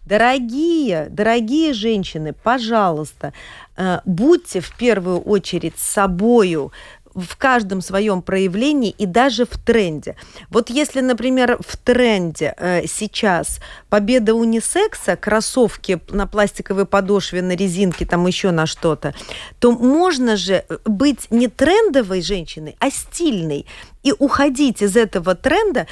Дорогие, 0.07 1.09
дорогие 1.11 1.73
женщины, 1.75 2.33
пожалуйста, 2.33 3.33
э, 3.77 4.01
будьте 4.05 4.61
в 4.61 4.77
первую 4.77 5.21
очередь 5.21 5.79
собою, 5.79 6.73
в 7.15 7.37
каждом 7.37 7.81
своем 7.81 8.23
проявлении 8.23 8.91
и 8.91 9.07
даже 9.07 9.45
в 9.45 9.59
тренде. 9.59 10.17
Вот 10.51 10.71
если, 10.71 11.01
например, 11.01 11.59
в 11.67 11.77
тренде 11.77 12.55
э, 12.57 12.87
сейчас 12.87 13.61
победа 13.89 14.35
унисекса, 14.35 15.17
кроссовки 15.17 16.01
на 16.11 16.27
пластиковой 16.27 16.87
подошве, 16.87 17.43
на 17.43 17.57
резинке, 17.57 18.07
там 18.07 18.27
еще 18.27 18.51
на 18.51 18.67
что-то, 18.67 19.15
то 19.59 19.73
можно 19.73 20.37
же 20.37 20.65
быть 20.85 21.31
не 21.31 21.49
трендовой 21.49 22.23
женщиной, 22.23 22.77
а 22.79 22.91
стильной 22.91 23.67
и 24.03 24.13
уходить 24.19 24.83
из 24.83 24.97
этого 24.97 25.35
тренда 25.35 25.87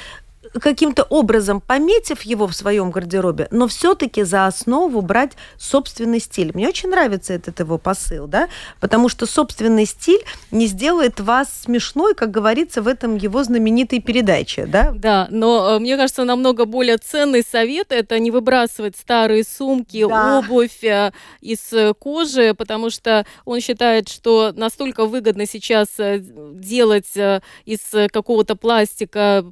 каким-то 0.53 1.03
образом 1.03 1.61
пометив 1.61 2.21
его 2.23 2.47
в 2.47 2.55
своем 2.55 2.91
гардеробе, 2.91 3.47
но 3.51 3.67
все-таки 3.67 4.23
за 4.23 4.47
основу 4.47 5.01
брать 5.01 5.33
собственный 5.57 6.19
стиль. 6.19 6.51
Мне 6.53 6.67
очень 6.67 6.89
нравится 6.89 7.33
этот 7.33 7.59
его 7.59 7.77
посыл, 7.77 8.27
да, 8.27 8.49
потому 8.79 9.09
что 9.09 9.25
собственный 9.25 9.85
стиль 9.85 10.23
не 10.51 10.67
сделает 10.67 11.19
вас 11.19 11.63
смешной, 11.63 12.15
как 12.15 12.31
говорится 12.31 12.81
в 12.81 12.87
этом 12.87 13.15
его 13.15 13.43
знаменитой 13.43 14.01
передаче, 14.01 14.65
да? 14.65 14.91
Да, 14.95 15.27
но 15.29 15.75
э, 15.75 15.79
мне 15.79 15.97
кажется, 15.97 16.23
намного 16.23 16.65
более 16.65 16.97
ценный 16.97 17.43
совет 17.43 17.91
это 17.91 18.19
не 18.19 18.31
выбрасывать 18.31 18.97
старые 18.97 19.43
сумки, 19.43 20.05
да. 20.07 20.39
обувь 20.39 20.83
э, 20.83 21.11
из 21.41 21.71
э, 21.73 21.93
кожи, 21.93 22.53
потому 22.53 22.89
что 22.89 23.25
он 23.45 23.59
считает, 23.61 24.09
что 24.09 24.51
настолько 24.55 25.05
выгодно 25.05 25.45
сейчас 25.45 25.89
делать 25.99 27.15
из 27.65 27.79
какого-то 28.11 28.55
пластика, 28.55 29.45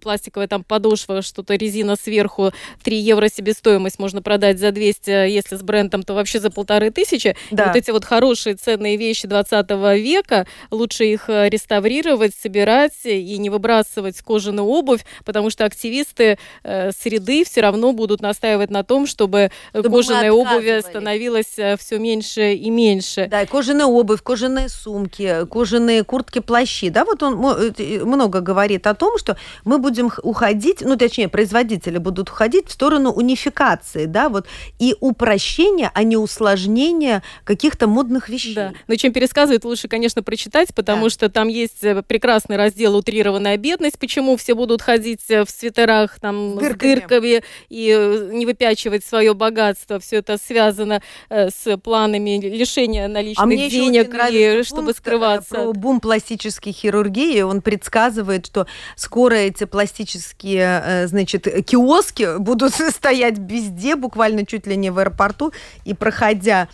пластика 0.00 0.25
пластиковая 0.26 0.48
там 0.48 0.64
подошва, 0.64 1.22
что-то 1.22 1.54
резина 1.54 1.96
сверху, 1.96 2.52
3 2.82 2.96
евро 2.96 3.28
себестоимость 3.28 3.98
можно 3.98 4.22
продать 4.22 4.58
за 4.58 4.72
200, 4.72 5.28
если 5.28 5.56
с 5.56 5.62
брендом, 5.62 6.02
то 6.02 6.14
вообще 6.14 6.40
за 6.40 6.50
полторы 6.50 6.90
тысячи. 6.90 7.36
Да. 7.50 7.66
вот 7.66 7.76
эти 7.76 7.90
вот 7.90 8.04
хорошие 8.04 8.56
ценные 8.56 8.96
вещи 8.96 9.28
20 9.28 9.70
века, 9.98 10.46
лучше 10.70 11.04
их 11.04 11.28
э, 11.28 11.48
реставрировать, 11.48 12.34
собирать 12.34 13.04
и 13.04 13.38
не 13.38 13.50
выбрасывать 13.50 14.20
кожаную 14.22 14.66
обувь, 14.66 15.04
потому 15.24 15.50
что 15.50 15.64
активисты 15.64 16.38
э, 16.64 16.90
среды 16.92 17.44
все 17.44 17.60
равно 17.60 17.92
будут 17.92 18.20
настаивать 18.20 18.70
на 18.70 18.82
том, 18.82 19.06
чтобы, 19.06 19.50
чтобы 19.70 19.90
кожаная 19.90 20.32
обувь 20.32 20.66
становилась 20.84 21.58
э, 21.58 21.76
все 21.76 21.98
меньше 21.98 22.54
и 22.54 22.70
меньше. 22.70 23.28
Да, 23.30 23.42
и 23.42 23.46
кожаная 23.46 23.86
обувь, 23.86 24.22
кожаные 24.22 24.68
сумки, 24.68 25.46
кожаные 25.50 26.02
куртки, 26.02 26.40
плащи. 26.40 26.90
Да, 26.90 27.04
вот 27.04 27.22
он 27.22 27.44
э, 27.78 28.04
много 28.04 28.40
говорит 28.40 28.86
о 28.86 28.94
том, 28.94 29.18
что 29.18 29.36
мы 29.64 29.78
будем 29.78 30.10
уходить, 30.22 30.80
ну, 30.80 30.96
точнее, 30.96 31.28
производители 31.28 31.98
будут 31.98 32.30
уходить 32.30 32.68
в 32.68 32.72
сторону 32.72 33.10
унификации, 33.10 34.06
да, 34.06 34.28
вот, 34.28 34.46
и 34.78 34.94
упрощения, 35.00 35.90
а 35.94 36.02
не 36.02 36.16
усложнения 36.16 37.22
каких-то 37.44 37.86
модных 37.86 38.28
вещей. 38.28 38.54
Да. 38.54 38.72
Но 38.86 38.96
чем 38.96 39.12
пересказывает, 39.12 39.64
лучше, 39.64 39.88
конечно, 39.88 40.22
прочитать, 40.22 40.74
потому 40.74 41.04
да. 41.04 41.10
что 41.10 41.28
там 41.28 41.48
есть 41.48 41.84
э, 41.84 42.02
прекрасный 42.02 42.56
раздел 42.56 42.96
«Утрированная 42.96 43.56
бедность», 43.56 43.98
почему 43.98 44.36
все 44.36 44.54
будут 44.54 44.82
ходить 44.82 45.22
э, 45.28 45.44
в 45.44 45.50
свитерах, 45.50 46.18
там, 46.20 46.58
с 46.58 46.76
дырками 46.76 47.42
и 47.68 47.90
э, 47.96 48.30
не 48.32 48.46
выпячивать 48.46 49.04
свое 49.04 49.34
богатство. 49.34 49.98
Все 49.98 50.16
это 50.16 50.38
связано 50.38 51.02
с 51.28 51.76
планами 51.78 52.40
лишения 52.40 53.08
наличных 53.08 53.42
а 53.42 53.46
мне 53.46 53.68
денег, 53.68 54.14
и, 54.30 54.62
чтобы 54.62 54.92
скрываться. 54.92 55.54
Про 55.54 55.72
бум 55.72 56.00
пластической 56.00 56.72
хирургии, 56.72 57.42
он 57.42 57.62
предсказывает, 57.62 58.46
что 58.46 58.66
скоро 58.96 59.34
эти 59.34 59.64
пластические 59.64 60.05
туристические, 60.06 60.82
э, 60.84 61.06
значит, 61.06 61.46
киоски 61.66 62.38
будут 62.38 62.74
стоять 62.90 63.38
везде, 63.38 63.96
буквально 63.96 64.46
чуть 64.46 64.66
ли 64.66 64.76
не 64.76 64.90
в 64.90 64.98
аэропорту, 64.98 65.52
и 65.84 65.94
проходя 65.94 66.68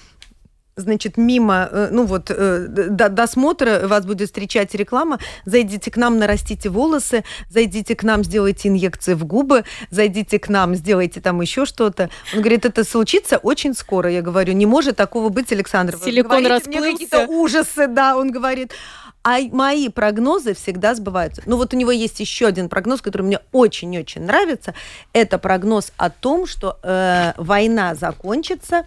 значит, 0.76 1.18
мимо, 1.18 1.68
э, 1.70 1.88
ну 1.92 2.04
вот, 2.06 2.30
э, 2.30 2.66
до 2.68 3.08
досмотра 3.08 3.86
вас 3.86 4.06
будет 4.06 4.28
встречать 4.28 4.74
реклама, 4.74 5.18
зайдите 5.44 5.90
к 5.90 5.98
нам, 5.98 6.18
нарастите 6.18 6.70
волосы, 6.70 7.24
зайдите 7.50 7.94
к 7.94 8.02
нам, 8.02 8.24
сделайте 8.24 8.68
инъекции 8.68 9.14
в 9.14 9.24
губы, 9.24 9.64
зайдите 9.90 10.38
к 10.38 10.48
нам, 10.48 10.74
сделайте 10.74 11.20
там 11.20 11.42
еще 11.42 11.66
что-то. 11.66 12.08
Он 12.34 12.40
говорит, 12.40 12.64
это 12.64 12.84
случится 12.84 13.36
очень 13.36 13.74
скоро. 13.74 14.10
Я 14.10 14.22
говорю, 14.22 14.54
не 14.54 14.64
может 14.64 14.96
такого 14.96 15.28
быть, 15.28 15.52
Александр. 15.52 15.98
Силикон 16.02 16.46
расплылся. 16.46 16.80
Мне 16.80 16.92
какие-то 16.92 17.26
ужасы, 17.26 17.86
да, 17.86 18.16
он 18.16 18.30
говорит. 18.30 18.72
А 19.24 19.38
мои 19.52 19.88
прогнозы 19.88 20.54
всегда 20.54 20.94
сбываются. 20.94 21.42
Ну 21.46 21.56
вот 21.56 21.72
у 21.74 21.76
него 21.76 21.90
есть 21.90 22.18
еще 22.20 22.46
один 22.46 22.68
прогноз, 22.68 23.00
который 23.00 23.22
мне 23.22 23.38
очень-очень 23.52 24.22
нравится. 24.22 24.74
Это 25.12 25.38
прогноз 25.38 25.92
о 25.96 26.10
том, 26.10 26.46
что 26.46 26.78
э, 26.82 27.32
война 27.36 27.94
закончится 27.94 28.84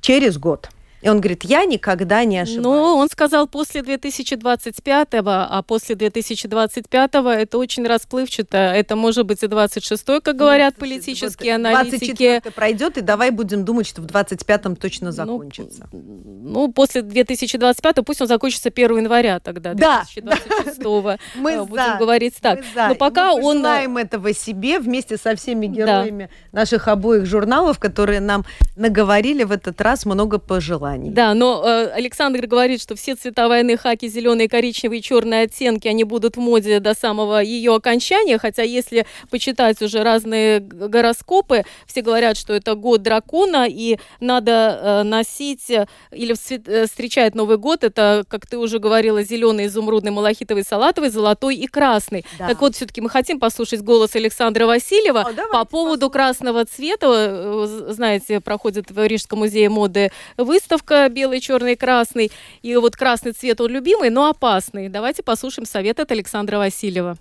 через 0.00 0.38
год. 0.38 0.68
И 1.02 1.08
он 1.08 1.20
говорит, 1.20 1.42
я 1.42 1.64
никогда 1.64 2.24
не 2.24 2.38
ошибаюсь. 2.38 2.64
Ну, 2.64 2.96
он 2.96 3.08
сказал 3.08 3.48
после 3.48 3.80
2025-го, 3.80 5.30
а 5.30 5.62
после 5.62 5.96
2025-го 5.96 7.28
это 7.28 7.58
очень 7.58 7.86
расплывчато. 7.86 8.56
Это 8.56 8.94
может 8.94 9.26
быть 9.26 9.42
и 9.42 9.46
26-й, 9.46 10.20
как 10.20 10.36
говорят 10.36 10.74
ну, 10.76 10.80
политические 10.80 11.58
вот 11.58 11.66
аналитики. 11.66 12.40
24 12.40 12.40
пройдет, 12.54 12.98
и 12.98 13.00
давай 13.00 13.30
будем 13.30 13.64
думать, 13.64 13.88
что 13.88 14.00
в 14.00 14.06
25-м 14.06 14.76
точно 14.76 15.06
ну, 15.06 15.12
закончится. 15.12 15.88
Ну, 15.92 16.22
ну, 16.44 16.72
после 16.72 17.02
2025-го 17.02 18.04
пусть 18.04 18.20
он 18.20 18.28
закончится 18.28 18.68
1 18.68 18.98
января 18.98 19.40
тогда, 19.40 19.74
да, 19.74 20.04
2026-го. 20.16 21.16
Мы 21.34 21.52
э, 21.52 21.64
будем 21.64 21.98
говорить 21.98 22.36
так. 22.40 22.60
Но 22.76 22.94
пока 22.94 23.32
он... 23.32 23.56
Мы 23.56 23.62
желаем 23.62 23.96
этого 23.96 24.32
себе 24.32 24.78
вместе 24.78 25.16
со 25.16 25.34
всеми 25.34 25.66
героями 25.66 26.30
наших 26.52 26.86
обоих 26.86 27.26
журналов, 27.26 27.80
которые 27.80 28.20
нам 28.20 28.44
наговорили 28.76 29.42
в 29.42 29.50
этот 29.50 29.80
раз 29.80 30.06
много 30.06 30.38
пожеланий 30.38 30.91
желаний. 30.92 31.10
Да, 31.10 31.34
но 31.34 31.62
э, 31.64 31.90
Александр 31.94 32.46
говорит, 32.46 32.80
что 32.82 32.94
все 32.94 33.14
цвета 33.14 33.48
войны, 33.48 33.76
хаки, 33.76 34.08
зеленые, 34.08 34.48
коричневые, 34.48 35.00
черные 35.00 35.42
оттенки, 35.42 35.88
они 35.88 36.04
будут 36.04 36.36
в 36.36 36.40
моде 36.40 36.80
до 36.80 36.94
самого 36.94 37.40
ее 37.40 37.74
окончания, 37.74 38.38
хотя 38.38 38.62
если 38.62 39.06
почитать 39.30 39.80
уже 39.82 40.02
разные 40.02 40.60
гороскопы, 40.60 41.64
все 41.86 42.02
говорят, 42.02 42.36
что 42.36 42.52
это 42.54 42.74
год 42.74 43.02
дракона, 43.02 43.66
и 43.68 43.98
надо 44.20 44.50
э, 44.50 45.02
носить 45.02 45.70
э, 45.70 45.86
или 46.10 46.34
э, 46.34 46.86
встречать 46.86 47.34
Новый 47.34 47.56
год, 47.56 47.84
это, 47.84 48.24
как 48.28 48.46
ты 48.46 48.58
уже 48.58 48.78
говорила, 48.78 49.22
зеленый, 49.22 49.66
изумрудный, 49.66 50.10
малахитовый, 50.10 50.64
салатовый, 50.64 51.10
золотой 51.10 51.56
и 51.56 51.66
красный. 51.66 52.24
Да. 52.38 52.48
Так 52.48 52.60
вот, 52.60 52.74
все-таки 52.74 53.00
мы 53.00 53.08
хотим 53.08 53.38
послушать 53.38 53.82
голос 53.82 54.14
Александра 54.14 54.66
Васильева 54.66 55.20
О, 55.20 55.32
по 55.52 55.64
поводу 55.64 56.08
послушаем. 56.08 56.12
красного 56.12 56.64
цвета. 56.64 57.06
Э, 57.12 57.66
знаете, 57.90 58.40
проходит 58.40 58.90
в 58.90 59.06
Рижском 59.06 59.40
музее 59.40 59.68
моды 59.68 60.10
выставка, 60.36 60.81
выставка 60.82 61.08
белый, 61.08 61.40
черный, 61.40 61.76
красный. 61.76 62.30
И 62.62 62.76
вот 62.76 62.96
красный 62.96 63.32
цвет 63.32 63.60
он 63.60 63.70
любимый, 63.70 64.10
но 64.10 64.28
опасный. 64.28 64.88
Давайте 64.88 65.22
послушаем 65.22 65.66
совет 65.66 66.00
от 66.00 66.10
Александра 66.12 66.58
Васильева. 66.58 67.16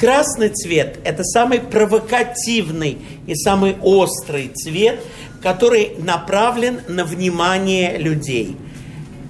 Красный 0.00 0.50
цвет– 0.50 0.98
это 1.04 1.24
самый 1.24 1.58
провокативный 1.58 2.98
и 3.26 3.34
самый 3.34 3.76
острый 3.82 4.48
цвет, 4.48 5.00
который 5.42 5.96
направлен 5.98 6.80
на 6.86 7.04
внимание 7.04 7.98
людей. 7.98 8.56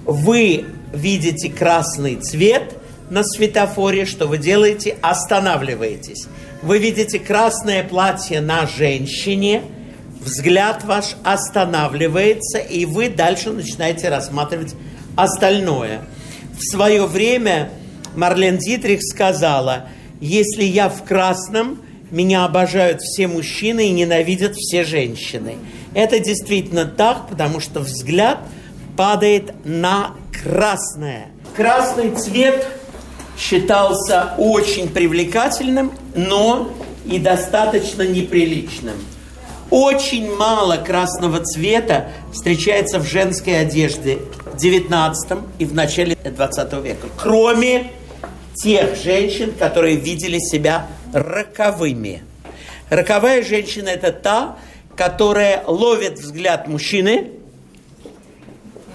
Вы 0.04 0.66
видите 0.92 1.48
красный 1.50 2.16
цвет 2.16 2.74
на 3.08 3.24
светофоре, 3.24 4.04
что 4.04 4.26
вы 4.26 4.36
делаете? 4.36 4.98
Останавливаетесь. 5.00 6.26
Вы 6.60 6.78
видите 6.78 7.18
красное 7.18 7.82
платье 7.82 8.40
на 8.40 8.66
женщине– 8.66 9.62
взгляд 10.20 10.84
ваш 10.84 11.16
останавливается, 11.24 12.58
и 12.58 12.84
вы 12.84 13.08
дальше 13.08 13.50
начинаете 13.50 14.08
рассматривать 14.08 14.74
остальное. 15.16 16.02
В 16.58 16.62
свое 16.62 17.06
время 17.06 17.70
Марлен 18.16 18.58
Дитрих 18.58 19.00
сказала, 19.02 19.88
если 20.20 20.64
я 20.64 20.88
в 20.88 21.04
красном, 21.04 21.80
меня 22.10 22.44
обожают 22.44 23.00
все 23.00 23.28
мужчины 23.28 23.88
и 23.88 23.92
ненавидят 23.92 24.56
все 24.56 24.84
женщины. 24.84 25.56
Это 25.94 26.18
действительно 26.18 26.84
так, 26.84 27.28
потому 27.28 27.60
что 27.60 27.80
взгляд 27.80 28.40
падает 28.96 29.54
на 29.64 30.14
красное. 30.32 31.28
Красный 31.54 32.10
цвет 32.14 32.66
считался 33.38 34.34
очень 34.38 34.88
привлекательным, 34.88 35.92
но 36.14 36.72
и 37.06 37.18
достаточно 37.18 38.02
неприличным. 38.02 38.94
Очень 39.70 40.34
мало 40.34 40.78
красного 40.78 41.40
цвета 41.44 42.08
встречается 42.32 42.98
в 42.98 43.04
женской 43.04 43.60
одежде 43.60 44.18
в 44.46 44.56
19 44.56 45.38
и 45.58 45.64
в 45.66 45.74
начале 45.74 46.16
20 46.16 46.72
века. 46.84 47.08
Кроме 47.18 47.90
тех 48.54 48.96
женщин, 48.96 49.52
которые 49.52 49.96
видели 49.96 50.38
себя 50.38 50.86
роковыми. 51.12 52.22
Роковая 52.88 53.42
женщина– 53.44 53.88
это 53.90 54.10
та, 54.10 54.56
которое 54.96 55.62
ловит 55.66 56.18
взгляд 56.18 56.66
мужчины 56.66 57.32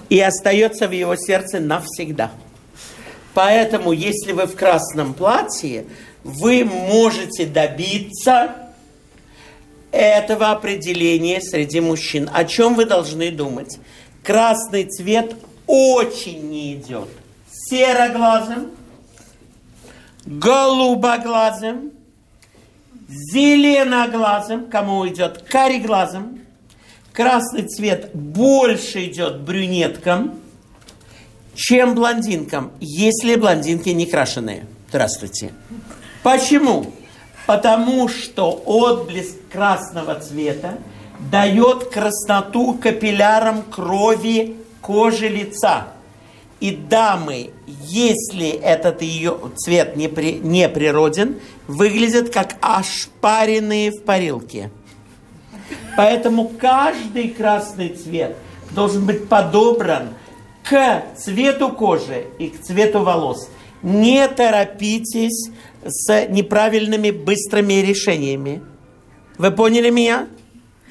и 0.08 0.20
остается 0.20 0.88
в 0.88 0.90
его 0.90 1.14
сердце 1.16 1.60
навсегда. 1.60 2.32
Поэтому, 3.32 3.92
если 3.92 4.32
вы 4.32 4.46
в 4.46 4.54
красном 4.56 5.14
платье, 5.14 5.86
вы 6.24 6.64
можете 6.64 7.46
добиться 7.46 8.54
этого 9.94 10.50
определения 10.50 11.40
среди 11.40 11.80
мужчин. 11.80 12.28
О 12.32 12.44
чем 12.44 12.74
вы 12.74 12.84
должны 12.84 13.30
думать? 13.30 13.78
Красный 14.22 14.84
цвет 14.84 15.36
очень 15.66 16.50
не 16.50 16.74
идет 16.74 17.08
сероглазым, 17.68 18.70
голубоглазым, 20.26 21.92
зеленоглазым, 23.08 24.66
кому 24.66 25.06
идет 25.08 25.42
кареглазым. 25.48 26.40
Красный 27.12 27.62
цвет 27.68 28.10
больше 28.12 29.04
идет 29.04 29.40
брюнеткам, 29.42 30.40
чем 31.54 31.94
блондинкам, 31.94 32.72
если 32.80 33.36
блондинки 33.36 33.90
не 33.90 34.06
крашеные. 34.06 34.66
Здравствуйте. 34.88 35.52
Почему? 36.24 36.92
Потому 37.46 38.08
что 38.08 38.62
отблеск 38.64 39.36
красного 39.52 40.14
цвета 40.16 40.78
дает 41.30 41.86
красноту 41.86 42.74
капиллярам 42.74 43.62
крови 43.62 44.56
кожи 44.80 45.28
лица. 45.28 45.88
И 46.60 46.70
дамы, 46.70 47.50
если 47.66 48.48
этот 48.48 49.02
ее 49.02 49.36
цвет 49.56 49.96
не, 49.96 50.08
при, 50.08 50.34
не 50.34 50.68
природен, 50.68 51.36
выглядят 51.66 52.30
как 52.30 52.56
ошпаренные 52.60 53.90
в 53.90 54.02
парилке. 54.02 54.70
Поэтому 55.96 56.48
каждый 56.48 57.28
красный 57.28 57.90
цвет 57.90 58.36
должен 58.70 59.04
быть 59.04 59.28
подобран 59.28 60.10
к 60.62 61.02
цвету 61.16 61.68
кожи 61.70 62.26
и 62.38 62.48
к 62.48 62.62
цвету 62.62 63.02
волос. 63.02 63.50
Не 63.82 64.26
торопитесь 64.28 65.50
с 65.86 66.26
неправильными 66.28 67.10
быстрыми 67.10 67.74
решениями. 67.74 68.62
Вы 69.38 69.50
поняли 69.50 69.90
меня? 69.90 70.28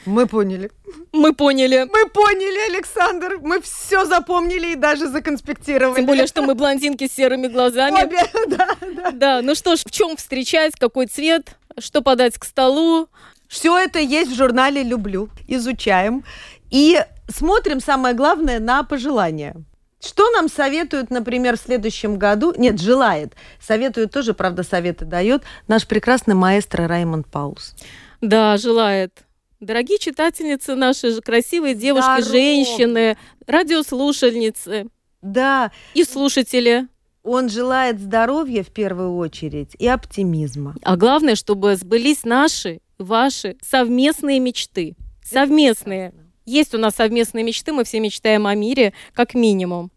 Мы 0.06 0.28
поняли. 0.28 0.70
Мы 1.12 1.34
поняли. 1.34 1.88
Мы 1.92 2.10
поняли, 2.10 2.74
Александр. 2.74 3.40
Мы 3.42 3.62
все 3.62 4.06
запомнили 4.06 4.74
и 4.74 4.76
даже 4.76 5.08
законспектировали. 5.08 5.96
Тем 5.96 6.06
более, 6.06 6.28
что 6.28 6.42
мы 6.42 6.56
блондинки 6.56 7.08
с 7.08 7.14
серыми 7.14 7.48
глазами. 7.48 8.04
Обе, 8.04 8.18
да, 8.48 8.68
да. 8.82 9.12
Да, 9.12 9.42
ну 9.42 9.56
что 9.56 9.76
ж, 9.76 9.84
в 9.86 9.92
чем 9.92 10.18
встречать, 10.18 10.74
какой 10.78 11.08
цвет, 11.08 11.56
что 11.80 12.02
подать 12.02 12.38
к 12.38 12.44
столу. 12.44 13.08
Все 13.48 13.78
это 13.78 14.00
есть 14.00 14.32
в 14.32 14.36
журнале 14.36 14.84
«Люблю». 14.84 15.30
Изучаем. 15.48 16.24
И 16.72 17.00
смотрим, 17.30 17.80
самое 17.80 18.16
главное, 18.16 18.60
на 18.60 18.84
пожелания. 18.84 19.56
Что 20.04 20.30
нам 20.32 20.50
советуют, 20.50 21.10
например, 21.12 21.58
в 21.58 21.62
следующем 21.62 22.18
году? 22.18 22.54
Нет, 22.58 22.80
желает. 22.82 23.34
Советует 23.62 24.12
тоже, 24.12 24.34
правда, 24.34 24.64
советы 24.64 25.06
дает 25.06 25.44
наш 25.68 25.88
прекрасный 25.88 26.36
маэстро 26.36 26.88
Раймонд 26.88 27.28
Паулс. 27.28 27.74
Да, 28.20 28.58
желает. 28.58 29.24
Дорогие 29.62 29.98
читательницы, 30.00 30.76
наши 30.76 31.22
красивые 31.22 31.74
девушки, 31.74 32.22
Здорово. 32.22 32.32
женщины, 32.32 33.18
радиослушательницы 33.48 34.88
Да, 35.22 35.72
и 35.94 36.04
слушатели. 36.04 36.88
он 37.24 37.48
желает 37.48 37.98
здоровья 38.02 38.64
в 38.64 38.72
первую 38.72 39.16
очередь 39.16 39.74
и 39.80 39.88
оптимизма. 39.88 40.76
А 40.82 40.98
главное, 40.98 41.36
чтобы 41.36 41.78
сбылись 41.78 42.26
наши, 42.26 42.82
ваши 42.98 43.56
совместные 43.62 44.42
мечты. 44.42 44.98
Совместные. 45.24 46.14
Есть 46.46 46.76
у 46.76 46.78
нас 46.78 46.96
совместные 46.96 47.46
мечты, 47.46 47.72
мы 47.72 47.86
все 47.86 48.02
мечтаем 48.02 48.46
о 48.48 48.56
мире, 48.56 48.94
как 49.14 49.34
минимум. 49.34 49.93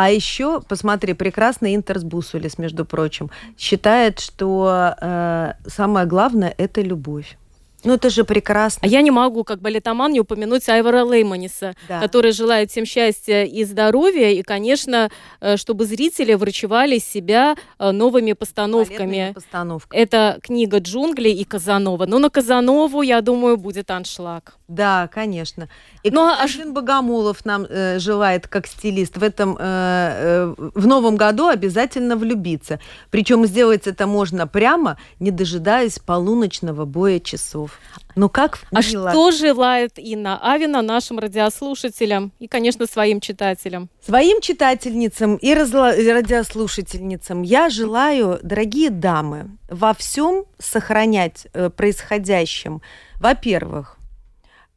А 0.00 0.10
еще, 0.10 0.60
посмотри, 0.60 1.12
прекрасный 1.12 1.74
Интерс 1.74 2.04
Бусулис, 2.04 2.56
между 2.56 2.84
прочим, 2.84 3.30
считает, 3.58 4.20
что 4.20 4.94
э, 5.00 5.54
самое 5.66 6.06
главное– 6.06 6.54
это 6.56 6.82
любовь. 6.82 7.36
Ну, 7.84 7.94
это 7.94 8.10
же 8.10 8.24
прекрасно. 8.24 8.80
А 8.82 8.86
я 8.88 9.02
не 9.02 9.10
могу, 9.10 9.44
как 9.44 9.60
балетоман, 9.60 10.12
не 10.12 10.20
упомянуть 10.20 10.68
Айвара 10.68 11.04
Лейманиса, 11.04 11.74
Да. 11.88 12.00
который 12.00 12.32
желает 12.32 12.70
всем 12.70 12.84
счастья 12.84 13.44
и 13.44 13.64
здоровья, 13.64 14.30
и, 14.30 14.42
конечно, 14.42 15.10
э, 15.40 15.56
чтобы 15.56 15.84
зрители 15.84 16.34
врачевали 16.34 16.98
себя 16.98 17.54
э, 17.78 17.90
новыми 17.92 18.32
постановками. 18.32 19.32
постановками. 19.34 20.00
Это 20.00 20.38
книга 20.42 20.78
«Джунгли» 20.78 21.28
и 21.30 21.44
«Казанова». 21.44 22.06
Но 22.06 22.18
на 22.18 22.30
Казанову, 22.30 23.02
я 23.02 23.20
думаю, 23.20 23.56
будет 23.56 23.90
аншлаг. 23.90 24.54
Да, 24.68 25.08
конечно. 25.12 25.68
И 26.02 26.10
Ну, 26.10 26.26
а 26.26 26.36
Константин 26.36 26.74
Богомолов 26.74 27.44
нам 27.44 27.64
э, 27.68 27.98
желает, 27.98 28.48
как 28.48 28.66
стилист, 28.66 29.16
в 29.16 29.22
этом 29.22 29.56
э, 29.58 29.60
э, 29.60 30.54
в 30.74 30.86
новом 30.86 31.16
году 31.16 31.46
обязательно 31.46 32.16
влюбиться. 32.16 32.78
Причем 33.10 33.46
сделать 33.46 33.86
это 33.86 34.06
можно 34.06 34.46
прямо, 34.46 34.98
не 35.20 35.30
дожидаясь 35.30 35.98
полуночного 35.98 36.84
боя 36.84 37.18
часов. 37.20 37.67
Ну 38.16 38.28
как 38.28 38.58
А 38.72 38.80
мило. 38.80 39.10
что 39.10 39.30
желает 39.30 39.98
Инна 39.98 40.38
Авина 40.42 40.82
нашим 40.82 41.18
радиослушателям 41.18 42.32
и, 42.40 42.48
конечно, 42.48 42.86
своим 42.86 43.20
читателям? 43.20 43.88
Своим 44.04 44.40
читательницам 44.40 45.36
и 45.36 45.54
радиослушательницам 45.54 47.42
я 47.42 47.68
желаю, 47.68 48.40
дорогие 48.42 48.90
дамы, 48.90 49.50
во 49.68 49.94
всем 49.94 50.44
сохранять 50.58 51.46
э, 51.52 51.70
происходящем, 51.70 52.82
во-первых, 53.20 53.96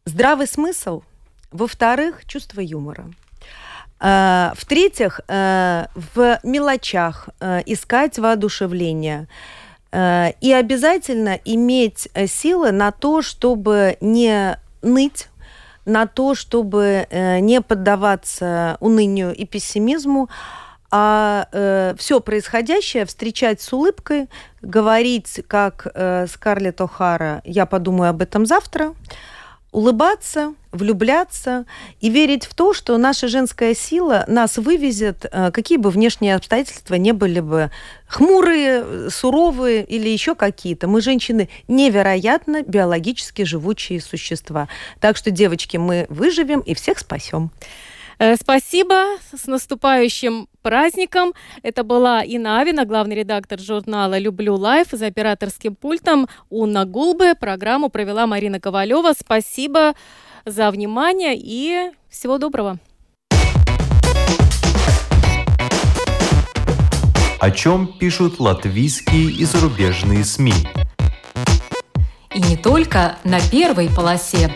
здравый 0.06 0.48
смысл, 0.48 1.02
во-вторых, 1.52 2.26
чувство 2.28 2.60
юмора. 2.62 3.12
Э, 4.00 4.52
В-третьих, 4.56 5.20
э, 5.28 5.86
в 5.96 6.39
мелочах 6.44 7.30
э, 7.39 7.62
искать 7.66 8.20
воодушевление. 8.20 9.28
Э, 9.92 10.32
И 10.42 10.52
обязательно 10.54 11.39
иметь 11.46 12.10
э, 12.14 12.28
силы 12.28 12.72
на 12.72 12.92
то, 12.92 13.22
чтобы 13.22 13.98
не 14.02 14.58
ныть, 14.82 15.30
на 15.86 16.06
то, 16.08 16.36
чтобы 16.36 17.08
э, 17.10 17.39
не 17.39 17.62
поддаваться 17.62 18.78
унынию 18.80 19.34
и 19.34 19.46
пессимизму, 19.46 20.30
а 20.94 21.48
все 21.98 22.20
происходящее 22.20 23.06
встречать 23.06 23.62
с 23.62 23.72
улыбкой, 23.72 24.28
говорить, 24.62 25.42
как 25.48 25.88
э, 25.94 26.28
Скарлетт 26.28 26.82
О'Хара, 26.82 27.39
я 27.46 27.66
подумаю 27.66 28.10
об 28.10 28.22
этом 28.22 28.46
завтра, 28.46 28.94
улыбаться, 29.72 30.54
влюбляться 30.72 31.66
и 32.02 32.10
верить 32.10 32.46
в 32.46 32.54
то, 32.54 32.74
что 32.74 32.98
наша 32.98 33.28
женская 33.28 33.74
сила 33.74 34.26
нас 34.28 34.58
вывезет, 34.58 35.26
э, 35.32 35.52
какие 35.52 35.78
бы 35.78 35.90
внешние 35.90 36.36
обстоятельства 36.36 36.96
не 36.96 37.14
были 37.14 37.40
бы 37.40 37.72
хмурые, 38.08 39.10
суровые 39.10 39.84
или 39.84 40.10
еще 40.10 40.36
какие-то. 40.36 40.88
Мы, 40.88 41.02
женщины, 41.02 41.50
невероятно 41.68 42.64
биологически 42.64 43.44
живучие 43.44 44.02
существа. 44.02 44.68
Так 45.00 45.18
что, 45.18 45.32
девочки, 45.32 45.78
мы 45.78 46.06
выживем 46.10 46.60
и 46.60 46.74
всех 46.74 47.00
спасем. 47.00 47.52
Э, 48.22 48.36
Спасибо, 48.36 49.18
с 49.36 49.48
наступающим 49.48 50.48
праздником. 50.62 51.34
Это 51.64 51.84
была 51.84 52.22
Инна 52.22 52.60
Авина, 52.60 52.86
главный 52.86 53.16
редактор 53.16 53.60
журнала 53.60 54.20
«Люблю 54.20 54.54
лайф» 54.58 54.90
за 54.92 55.08
операторским 55.08 55.74
пультом 55.76 56.28
Унна 56.52 56.86
Гулбе. 56.86 57.34
Программу 57.34 57.90
провела 57.90 58.28
Марина 58.28 58.60
Ковалева. 58.60 59.14
Спасибо 59.20 59.96
за 60.46 60.70
внимание 60.70 61.34
и 61.36 61.90
всего 62.12 62.38
доброго. 62.38 62.78
О 67.40 67.50
чем 67.50 67.88
пишут 67.98 68.40
латвийские 68.40 69.32
и 69.32 69.44
зарубежные 69.46 70.24
СМИ? 70.24 70.54
И 72.36 72.40
не 72.40 72.56
только 72.56 73.18
на 73.24 73.40
первой 73.50 73.90
полосе. 73.90 74.56